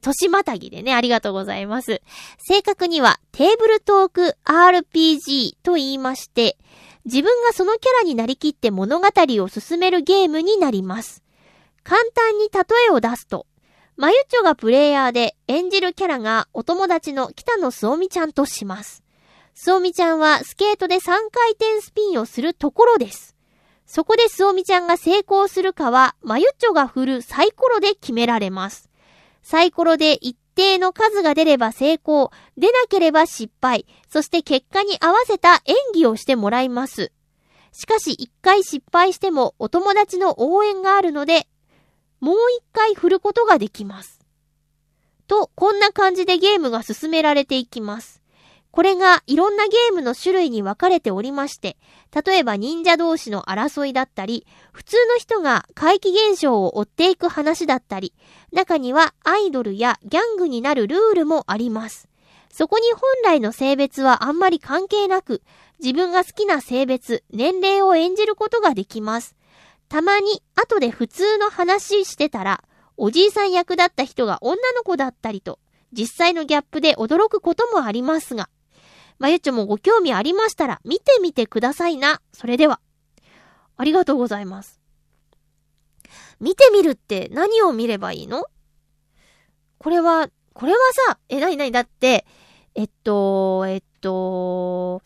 [0.00, 2.02] 年またぎでね、ありがとうございます。
[2.38, 6.56] 正確には、テーブルトーク RPG と言いまして、
[7.04, 11.22] 自分がそのキャラになりきって物語を進めるゲームになります。
[11.82, 13.46] 簡単に例えを出すと、
[13.96, 19.02] まゆちょがプレイヤーで演じるキャラがお友達の北野すおみちゃんとします。
[19.54, 21.00] すおみちゃんはスケートで3
[21.30, 23.36] 回転スピンをするところです。
[23.86, 28.89] そこですおみちゃんが成功するかは、まゆちょが振るサイコロで決められます。
[29.42, 37.12] サイコロで一定の数が出れば成功、出なければ失敗、そして結果に合わせた演技をしてもらいます。
[37.72, 41.46] しかし一回失敗してもお友達の応援があるので、
[42.20, 44.20] もう一回振ることができます。
[45.26, 48.19] と、こんな感じでゲームが進められていきます。
[48.70, 51.76] これがいろんなゲームの種類に分かれておりまして、
[52.24, 58.14] 例えば忍者同士の争いだったり、普通の人が怪奇現象を追っていく話だったり、
[58.52, 62.08] 中にはアイドルやギャングになるルールもあります。
[62.52, 65.42] そこに本来の性別はあんまり関係なく、
[65.80, 69.36] 自分が好きな性別、年齢を演じることができます。
[69.88, 72.62] たまに後で普通の話してたら、
[72.96, 75.58] おじいさん役だった人が女の子だったりと、
[75.92, 78.48] 実際のギャップで驚くこともありますが、
[79.20, 82.20] まゆっちょもご興味ありましたら見てみてくださいな。
[82.32, 82.80] それでは。
[83.76, 84.80] ありがとうございます。
[86.40, 88.46] 見てみるって何を見ればいいの？
[89.78, 92.26] これは、これはさ、え、なになにだって、
[92.74, 95.02] えっと、えっと、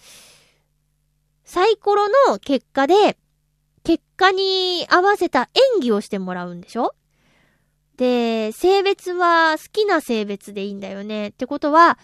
[1.44, 3.18] サイコロの結果で、
[3.82, 6.94] 結果に合わせた演技をしてもらうんでしょ？
[7.96, 11.28] で、性別は好きな性別でいいんだよね。
[11.28, 11.98] ってことは、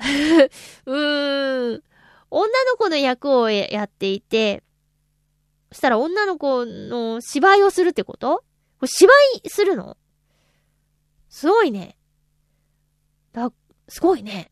[0.86, 1.82] うーん、
[2.30, 4.62] 女の子の役をやっていて、
[5.70, 8.38] そしたら女の子の芝居をするってこと？
[8.78, 9.12] これ芝
[9.44, 9.96] 居するの？
[11.28, 11.96] すごいね。
[13.32, 13.52] だ、
[13.88, 14.50] すごいね。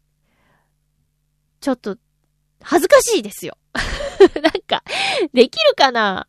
[1.61, 1.97] ちょっと、
[2.63, 3.57] 恥ずかしいですよ。
[3.75, 4.85] なんか、
[5.33, 6.29] できるかな？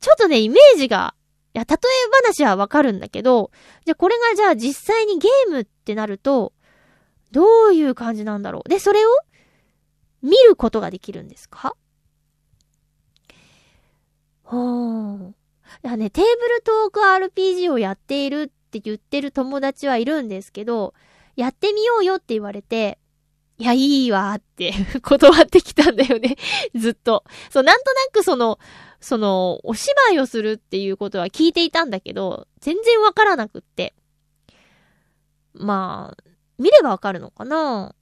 [0.00, 1.14] ちょっとね、イメージが、
[1.52, 1.76] いや、例え
[2.24, 3.50] 話はわかるんだけど、
[3.84, 6.54] じゃこれがじゃあ実際にゲームってなると、
[7.32, 8.68] どういう感じなんだろう？
[8.68, 9.10] で、それを
[10.22, 11.74] 見ることができるんですか？
[14.42, 15.30] ほー。
[15.30, 15.34] い
[15.82, 20.94] やね、テーブルトーク RPG をやっているって言ってる友達はいるんですけど、
[21.36, 22.98] やってみようよって言われて、
[23.58, 24.72] いや、いいわって
[25.02, 26.36] 断ってきたんだよね
[26.74, 27.24] ずっと。
[27.50, 28.58] そう、なんとなくその、
[29.00, 33.94] その、お芝居をするっていうことは聞いていたんだけど、全然わからなくって。
[35.52, 36.29] まあ、
[36.60, 37.94] 見ればわかるのかな？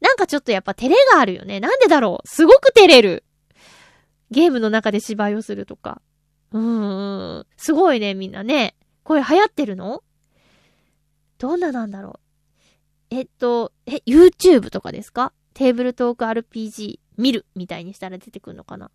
[0.00, 1.60] なんかちょっとやっぱ照れがあるよね。
[1.60, 2.28] なんでだろう？
[2.28, 3.24] すごく照れる。
[4.30, 6.00] ゲームの中で芝居をするとか。
[6.52, 7.46] うーん。
[7.56, 8.74] すごいね、みんなね。
[9.04, 10.02] これ流行ってるの？
[11.38, 12.20] どんななんだろ
[13.10, 13.14] う？
[13.14, 15.32] えっと、え、YouTube とかですか？
[15.54, 18.90] テーブルトーク RPG 見るみたいにしたら出てくるのかな？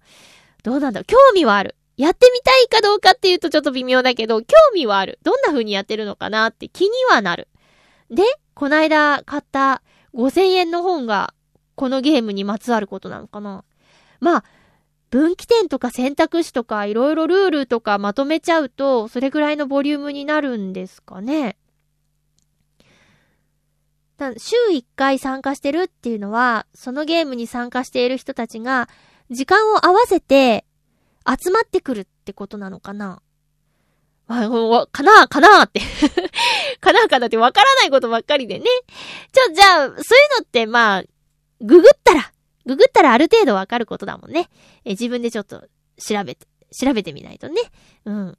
[0.63, 1.05] どうなんだろう？
[1.05, 1.75] 興味はある。
[1.97, 5.19] やってみたいかどうかっていうとちょっと微妙だけど、興味はある。
[5.23, 7.47] どんな風にやってるのかなって気にはなる。
[8.11, 8.23] で、
[8.57, 9.83] こないだ買った
[10.15, 11.35] 5000円の本が
[11.75, 13.63] このゲームにまつわることなのかな
[14.19, 14.43] まあ、
[15.11, 21.55] 分岐点とか選択肢とかいろいろルールとかまとめちゃうと、それぐらいのボリュームになるんですかね。
[24.37, 28.89] 週1回参加してるっていうのは、そのゲームに参加している人たちが、
[29.29, 30.65] 時間を合わせて
[31.27, 33.21] 集まってくるってことなのかな
[34.27, 35.79] あ、かなかなって
[36.81, 38.65] かなかなってわからないことばっかりでね。
[39.31, 41.03] ちょ、じゃあ、そういうのってまあ、
[41.61, 42.31] ググったら、
[42.65, 44.49] ググったらある程度わかることだもんね。
[44.83, 45.63] え、自分でちょっと
[45.97, 46.45] 調べて、
[46.77, 47.61] 調べてみないとね。
[48.05, 48.37] うん。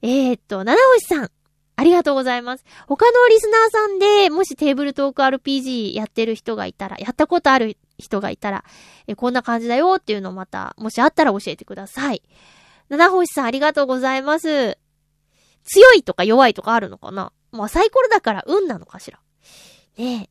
[0.00, 1.30] えー、っと、七星さん。
[1.76, 2.64] ありがとうございます。
[2.86, 8.64] 他のリスナーさんで、もしテーブルトーク RPG やってる人がいたら、やったことある人がいたら、
[9.06, 12.22] え、こんな感じだよっていうのをまた、もしあったら教えてください。
[12.88, 14.78] 七星さんありがとうございます。
[15.64, 17.32] 強いとか弱いとかあるのかな？
[17.52, 19.18] まあサイコロだから運なのかしら？
[19.96, 20.28] ね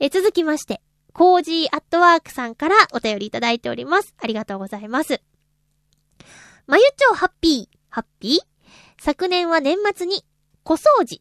[0.00, 0.06] え。
[0.06, 0.80] え、続きまして、
[1.12, 4.14] コージーアットワークさんからお便りいただいております。
[4.20, 5.20] ありがとうございます。
[6.66, 8.40] まゆちょハッピー、ハッピー？
[8.98, 10.24] 昨年は年末に、
[10.62, 11.20] 小掃除、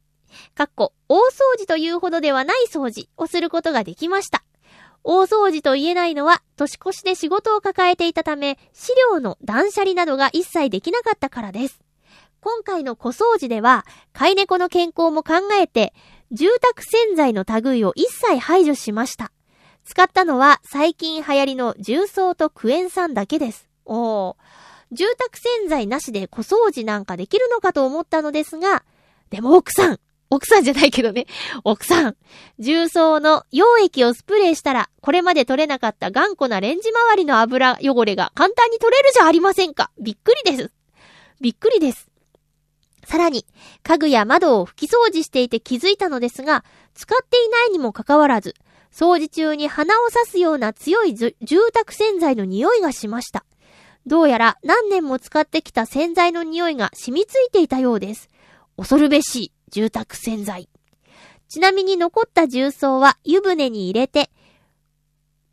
[0.55, 1.19] かっこ、大掃
[1.57, 4.43] 除というほどではない掃除をすることができました。
[5.03, 11.81] 大掃除と言えないのは、年越しで仕事を抱えていたため、資料の断捨離などが一切できなかったからです。
[12.41, 15.93] 今回の小掃除では、飼い猫の健康も考えて、
[16.31, 19.31] 住宅洗剤の類を一切排除しました。
[19.83, 23.69] 使ったのは最近流行りの重曹とクエン酸だけです。
[23.85, 24.35] おー。
[24.91, 28.83] 住宅洗剤なしで小掃除なんかできるのかと思ったのですが、
[29.29, 29.99] でも奥さん
[30.31, 31.27] 奥さんじゃないけどね。
[31.63, 32.15] 奥さん。
[32.57, 39.91] 重曹の溶液をスプレーしたら、これまで取れなかった頑固なレンジ周りの油汚れが簡単に取れるじゃありませんか。
[39.99, 40.71] びっくりです。
[41.41, 42.10] びっくりです。
[43.11, 43.45] さらに、
[43.83, 48.55] 家具や窓を拭き掃除していて気づいたのですが、使っていないにもかかわらず、
[48.89, 51.35] 掃除中に鼻を刺すような強い住
[51.73, 53.43] 宅洗剤の匂いがしました。
[54.05, 58.29] どうやら何年も使ってきた洗剤の匂いが染みついていたようです。
[58.77, 60.69] 恐るべし住宅洗剤。
[61.49, 64.29] ちなみに残った重曹は湯船に入れて、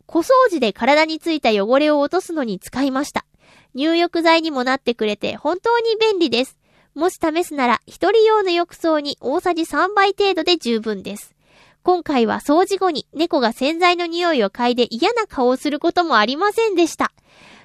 [0.05, 3.25] 小掃除で体についた汚れを落とすのに使いました。
[3.73, 6.58] 入浴剤にもなってくれて本当に便利です。
[6.95, 11.35] もし試すなら一人用の浴槽に大さじ3倍程度で十分です。
[11.83, 17.11] 今回は掃除後に猫が洗剤の匂いを嗅いで嫌な顔をすることもありませんでした。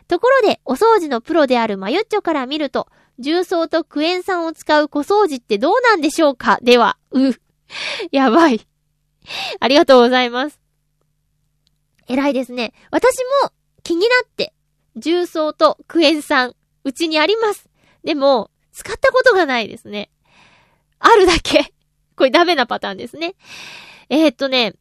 [0.06, 6.58] ところで、お掃除のプロであるマユッチョから見ると、重曹とクエン酸を使う小掃除ってどうなんでしょうか？
[6.62, 7.32] では、う。
[8.12, 8.66] やばい。
[9.60, 10.60] ありがとうございます。
[12.06, 12.74] 偉いですね。
[12.90, 13.50] 私も
[13.82, 14.52] 気になって、
[14.96, 16.54] 重曹とクエン酸、
[16.84, 17.68] うちにあります。
[18.04, 20.10] でも、使ったことがないですね。
[20.98, 21.72] あるだけ。
[22.16, 23.34] これダメなパターンですね。
[24.08, 24.74] えー、っとね、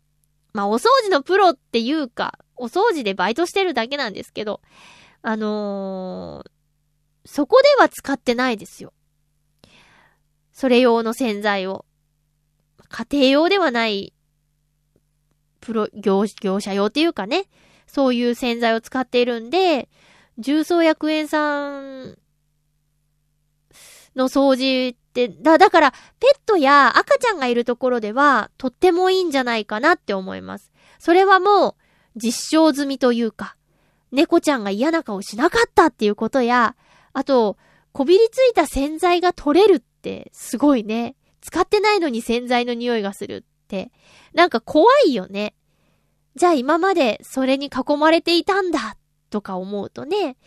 [0.51, 4.61] まあ、お掃除のプロっていうか、お掃除でバイトしてるだけなんですけど、
[5.21, 6.49] あのー、
[7.25, 8.93] そこでは使ってないですよ。
[10.51, 11.85] それ用の洗剤を。
[12.89, 14.13] 家庭用ではない、
[15.61, 17.45] プロ、業、業者用っていうかね、
[17.87, 19.89] そういう洗剤を使っているんで、
[20.37, 22.17] 重曹やクエン酸
[24.16, 30.72] の掃除って、だ、だから、ペットや赤ちゃんがいるところでは、とってもいいんじゃないかなって思います。
[30.99, 31.76] それはもう、
[32.16, 33.55] 実証済みというか、
[34.11, 36.76] 猫ちゃんが嫌な顔しなかったっていうことや、
[37.14, 37.57] あと、
[37.91, 41.16] こびりついた洗剤が取れるってすごいね。
[41.41, 43.91] 使ってないのに洗剤の匂いがするって。
[44.34, 45.53] なんか怖いよね。
[46.36, 48.97] じゃあ今までそれに囲まれていたんだ
[49.34, 50.38] とか思うとね。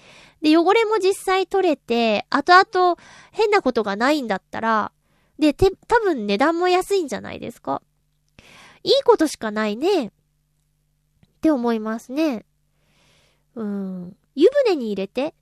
[0.42, 2.96] で、汚れも実際取れて、後々
[3.32, 4.92] 変なことがないんだったら、
[5.40, 7.82] で、て、多分値段も安いんじゃないですか。
[8.84, 10.06] いいことしかないね。
[10.06, 10.10] っ
[11.40, 12.46] て思いますね。
[13.56, 14.16] うん。
[14.36, 15.34] 湯船に入れて。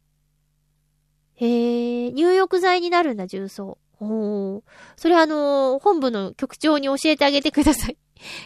[1.35, 3.77] へえ、入浴剤になるんだ、重曹。
[4.01, 4.63] おー。
[4.97, 7.99] それあのー、本部の局長に教えてあげてください。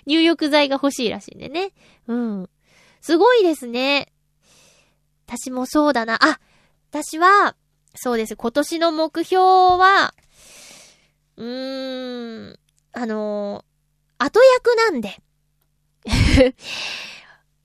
[0.07, 1.71] 入浴剤が欲しいらしいんでね。
[2.09, 2.51] うん。
[3.01, 4.13] すごいですね。
[5.29, 6.15] 私もそうだな。
[6.25, 6.41] あ、
[6.91, 7.55] 私は、
[7.95, 8.35] そうです。
[8.35, 10.15] 今年の目標は、
[11.37, 12.59] うーん、
[12.93, 15.21] あのー、後役なんで。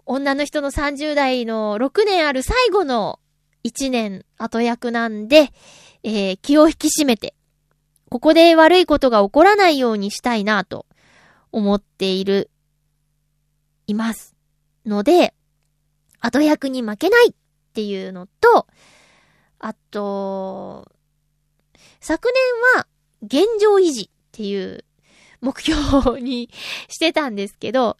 [0.05, 3.21] 女の人の30代の6年ある最後の
[3.63, 5.53] 1年後役なんで、
[6.03, 7.33] えー、気を引き締めて、
[8.09, 10.85] ここで悪いことが起こらないようにしたいなと
[11.53, 12.49] 思っている、
[13.87, 14.35] います。
[14.85, 15.33] ので、
[16.19, 17.33] 後役に負けない
[17.73, 18.67] っていうのと、
[19.57, 20.87] あと、
[21.99, 22.31] 昨
[22.75, 22.87] 年は
[23.23, 24.85] 現状維持っていう
[25.41, 26.51] 目標に
[26.87, 27.97] してたんですけど、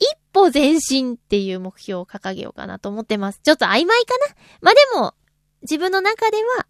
[0.00, 3.38] 一歩前進っていう目標を掲げようかなと思ってます。
[3.44, 4.34] ちょっと曖昧かな？
[4.60, 5.14] まあ、でも、
[5.62, 6.66] 自分の中では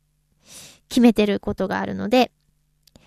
[0.91, 2.33] 決めてることがあるので、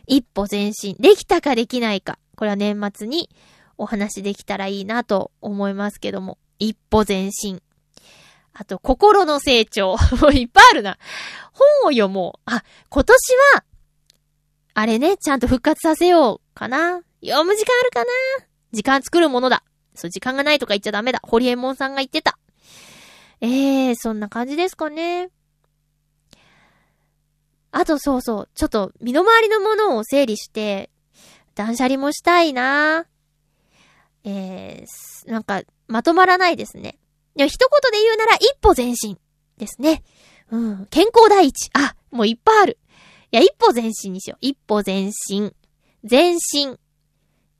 [0.08, 0.96] 一歩前進。
[1.00, 2.18] できたかできないか。
[2.36, 3.30] これは年末に
[3.78, 6.40] お話できたらいいなと思いますけども。
[6.58, 7.62] 一歩前進。
[8.58, 9.98] あと、心の成長。
[10.22, 10.98] もういっぱいあるな。
[11.52, 12.42] 本を読もう。
[12.46, 13.18] あ、今年
[13.54, 13.66] は、
[14.74, 17.02] あれね、ちゃんと復活させようかな。
[17.22, 18.12] 読む時間あるかな
[18.72, 19.64] 時間作るものだ。
[19.94, 21.20] そう、時間がないとか言っちゃダメだ。
[21.22, 22.38] ホリエモンさんが言ってた。
[23.42, 25.30] ええー、そんな感じですかね。
[27.72, 30.90] あとそうそう、ちょっと身の回りのものを整理して、
[31.56, 33.06] 断捨離もしたいな
[34.24, 36.98] えー、なんか、まとまらないですね。
[37.38, 39.18] いや、一言で言うなら一歩前進
[39.58, 40.04] ですね。
[40.52, 40.86] うん。
[40.88, 41.70] 健康第一。
[41.74, 42.78] あ、もういっぱいある。
[43.32, 44.38] いや、一歩前進にしよう。
[44.42, 45.54] 一歩前進。
[46.10, 46.78] 前進。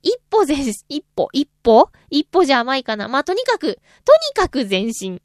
[0.02, 1.90] 一歩前進、一歩、一歩？
[2.10, 3.08] 一歩じゃ甘いかな。
[3.08, 5.20] まあ、とにかく、とにかく前進。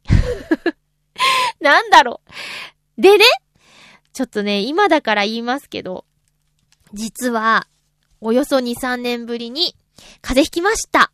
[1.61, 2.21] なんだろ
[2.97, 3.01] う。
[3.01, 3.25] でね、
[4.11, 6.05] ちょっとね、今だから言いますけど、
[6.93, 7.67] 実は、
[8.19, 9.75] およそ2、3年ぶりに、
[10.21, 11.11] 風邪ひきました。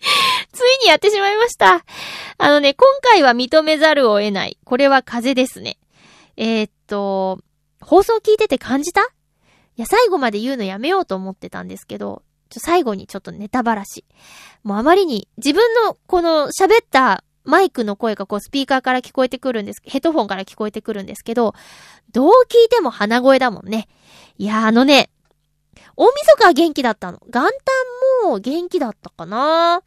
[0.52, 1.84] ついにやってしまいました。
[2.38, 4.58] あのね、今回は認めざるを得ない。
[4.64, 5.78] これは風ですね。
[6.36, 7.40] えー、っと、
[7.80, 9.02] 放送聞いてて感じた？
[9.02, 9.04] い
[9.76, 14.04] や、最後まで言うのやめようと思ってたんですけど、ちょ、最後にちょっとネタばらし。
[14.62, 21.54] もうあまりに、自分のこの喋ったマイクの声がこうスピーカーから聞こえてくるんです、ヘッドフォンから聞こえてくるんですけど、
[22.12, 23.88] どう聞いても鼻声だもんね。
[24.38, 25.10] いや、あのね、
[25.96, 27.18] 大晦日は元気だったの。
[27.26, 27.50] 元旦
[28.24, 29.82] も元気だったかな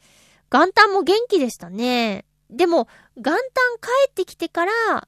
[0.52, 2.26] 元旦も元気でしたね。
[2.50, 3.38] でも、元旦
[3.80, 5.08] 帰ってきてから、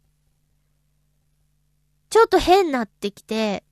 [2.09, 3.63] ちょっと変なってきて、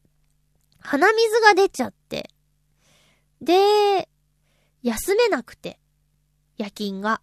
[0.79, 2.29] 鼻水が出ちゃって。
[3.41, 4.09] で、
[4.81, 5.79] 休めなくて、
[6.57, 7.21] 夜勤が。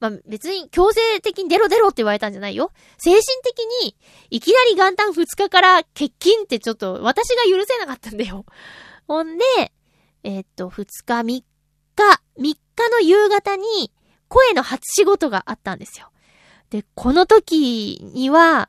[0.00, 2.70] まあ、別に強制的に出ろ出ろって言われたんじゃないよ。
[2.98, 3.96] 精神的に、
[4.30, 8.44] いきなり元旦2日から欠勤ってちょっと私が許せなかったんだよ。
[9.08, 9.44] ほんで、
[10.22, 11.44] えー、っと、2日3日、
[11.96, 12.58] 3日
[12.92, 13.90] の夕方に
[14.28, 16.10] 声の初仕事があったんですよ。
[16.68, 18.68] で、この時には、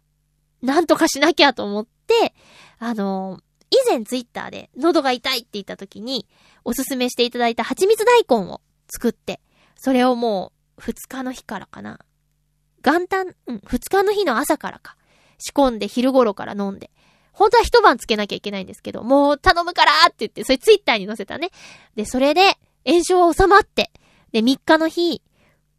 [0.61, 2.33] なんとかしなきゃと思って、
[2.79, 6.25] あの以前ツイッターで喉が痛いって言った時に、
[6.63, 9.41] おすすめしていただいた蜂蜜大根を作って、
[9.75, 11.99] それをもう二日の日からかな。
[12.81, 14.95] 元旦、うん、二日の日の朝からか。
[15.37, 16.91] 仕込んで昼頃から飲んで。
[17.39, 21.49] 本当は一晩つけなきゃいけないんですけど、もう頼むからって言って、それツイッターに載せたね。
[21.95, 23.91] で、それで炎症は収まって、
[24.31, 25.21] で、三日の日、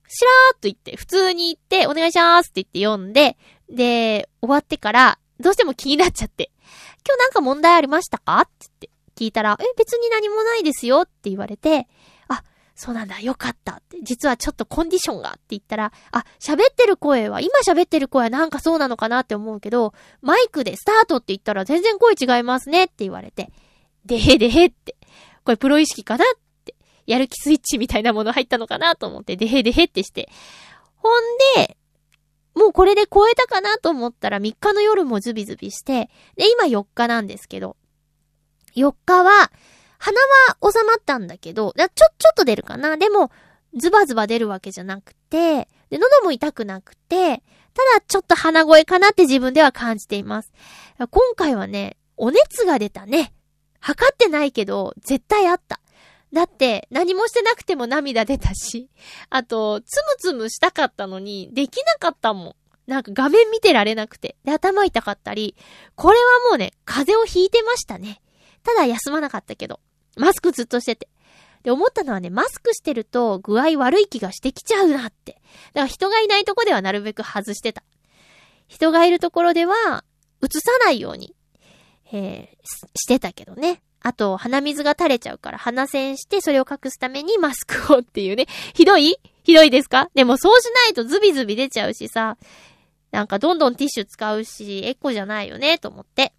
[0.08, 3.36] しらーっと言って、普通に行って、お願いしますって言って読んで、
[3.68, 6.50] で、終わってから、どうしても気になっちゃって、
[7.06, 8.40] 今日なんか問題ありましたか？
[8.40, 11.86] って言って、聞いたら、え、別に何もないですよって言われて、
[12.80, 13.98] そうなんだ、よかったって。
[14.02, 23.52] 実はちょっとコンディションがって言ったら、あ、喋ってる声は、今喋ってる声はなんかそうなのかなって思うけど、マイクでスタートって言ったら全然声違いますねって言われて、
[24.06, 24.96] でへでへって。
[25.44, 26.28] これプロ意識かなっ
[26.64, 26.74] て。
[27.06, 30.30] やる気スイッチみたいなもの入ったのかなと思って、でへでへってして。
[30.96, 31.22] ほん
[31.56, 31.76] で、
[32.54, 37.76] もうこれで超えたかなと思ったら3日の夜もズビズビして、で、今4日なんですけど、
[38.74, 39.52] 4日は、
[40.00, 42.96] 鼻は収まったんだけど、ちょ、ちょっと出るかな。
[42.96, 43.30] でも、
[43.76, 47.42] ズバズバ出るわけじゃなくて、で、喉も痛くなくて、
[47.74, 50.52] ただちょっと鼻声かなって自分では感じています。
[50.98, 53.32] 今回はね、お熱が出たね。
[53.78, 55.80] 測ってないけど、絶対あった。
[56.32, 58.88] だって、何もしてなくても涙出たし、
[59.28, 62.54] あと、つむつむしたかったのに、できなかったもん。
[62.86, 64.36] なんか画面見てられなくて。
[64.44, 65.56] で、頭痛かったり。
[65.94, 68.20] これはもうね、風邪をひいてましたね。
[68.62, 69.80] ただ休まなかったけど。
[70.16, 71.08] マスクずっとしてて。
[71.62, 75.32] で、思ったのはね、マスクしてると具合悪い気がしてきちゃうなって。
[75.32, 75.40] だか
[75.82, 77.82] ら人がいないとこではなるべく外してた。
[78.66, 80.04] 人がいるところでは、
[80.42, 81.34] 映さないように、
[82.12, 83.82] えー、してたけどね。
[84.02, 88.46] あと、鼻水が垂れちゃうから鼻栓してそれを隠すためにマスクをっていうね。
[88.72, 89.20] ひどい？
[89.42, 90.08] ひどいですか？
[90.14, 92.38] でもそうしないとズビズビ出ちゃうしさ。
[93.10, 96.32] なんかどんどんティッシュ使うし、エコじゃないよね、と思って。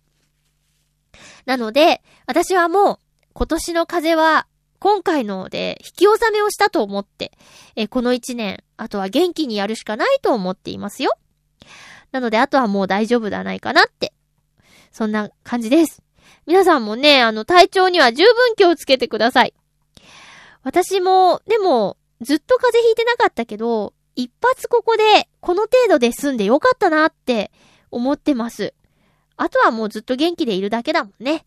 [1.46, 3.00] なので、私はもう、
[3.34, 4.48] 今年の風は、
[4.80, 7.32] 今回ので引き納めをしたと思って、
[7.76, 11.14] えこの一年、あとは元気にやるしかないと思っていますよ。
[12.12, 14.14] なので、あとはもう大丈夫ではないかなって。
[14.92, 16.02] そんな感じです。
[16.46, 19.54] 皆さんもね、あの、体調には十分気をつけてください。
[20.64, 27.52] 私も、でも、ずっと風邪ひいてなかったけど、一発ここで、この程度で済んでよかったなって
[27.90, 28.74] 思ってます。
[29.38, 31.46] あとはもうずっと元気でいるだけだもんね。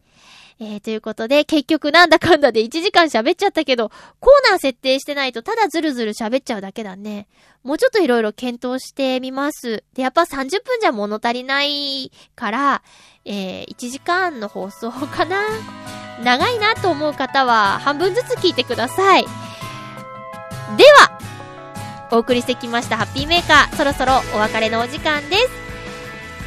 [0.61, 3.91] えー、ということで、結局なんだかんだで1時間喋っちゃったけど、
[4.21, 7.27] コーナー設定してないとただずるずる喋っちゃうだけだね。
[7.65, 9.83] もうちょっといろいろ検討してみます。
[9.95, 12.83] で、やっぱ30分じゃ物足りないから、
[13.25, 15.43] えー、1時間の放送かな。
[16.23, 19.25] 長いなと思う方は半分ずつ聞いてください。
[20.77, 21.19] では、
[22.13, 25.49] お送りしてきましたハッピーメーカー、そろそろお別れのお時間です。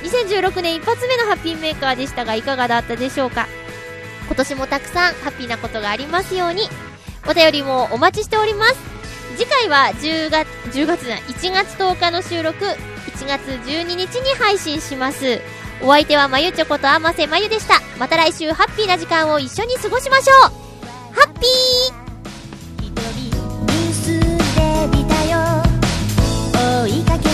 [0.03, 3.47] 2016年一発目のハッピーメーカーでしたがいかがだったでしょうか？
[4.28, 6.70] 今年もたくさんハッピーなことがありますように。
[7.28, 8.76] お便りもお待ちしております。
[9.36, 12.66] 次回は10月10月じな1月10日の収録。
[12.66, 15.42] 1月12日に配信します。
[15.82, 17.82] お相手はまゆちょことあませまゆでした。
[18.00, 20.52] また来週ハッピーな時間を一緒に過ごしましょう。
[21.14, 22.08] ハッピー！
[22.82, 22.98] ニュ
[26.84, 27.30] 追いかけて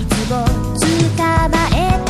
[0.00, 0.44] いつも
[1.16, 2.09] 捕まえて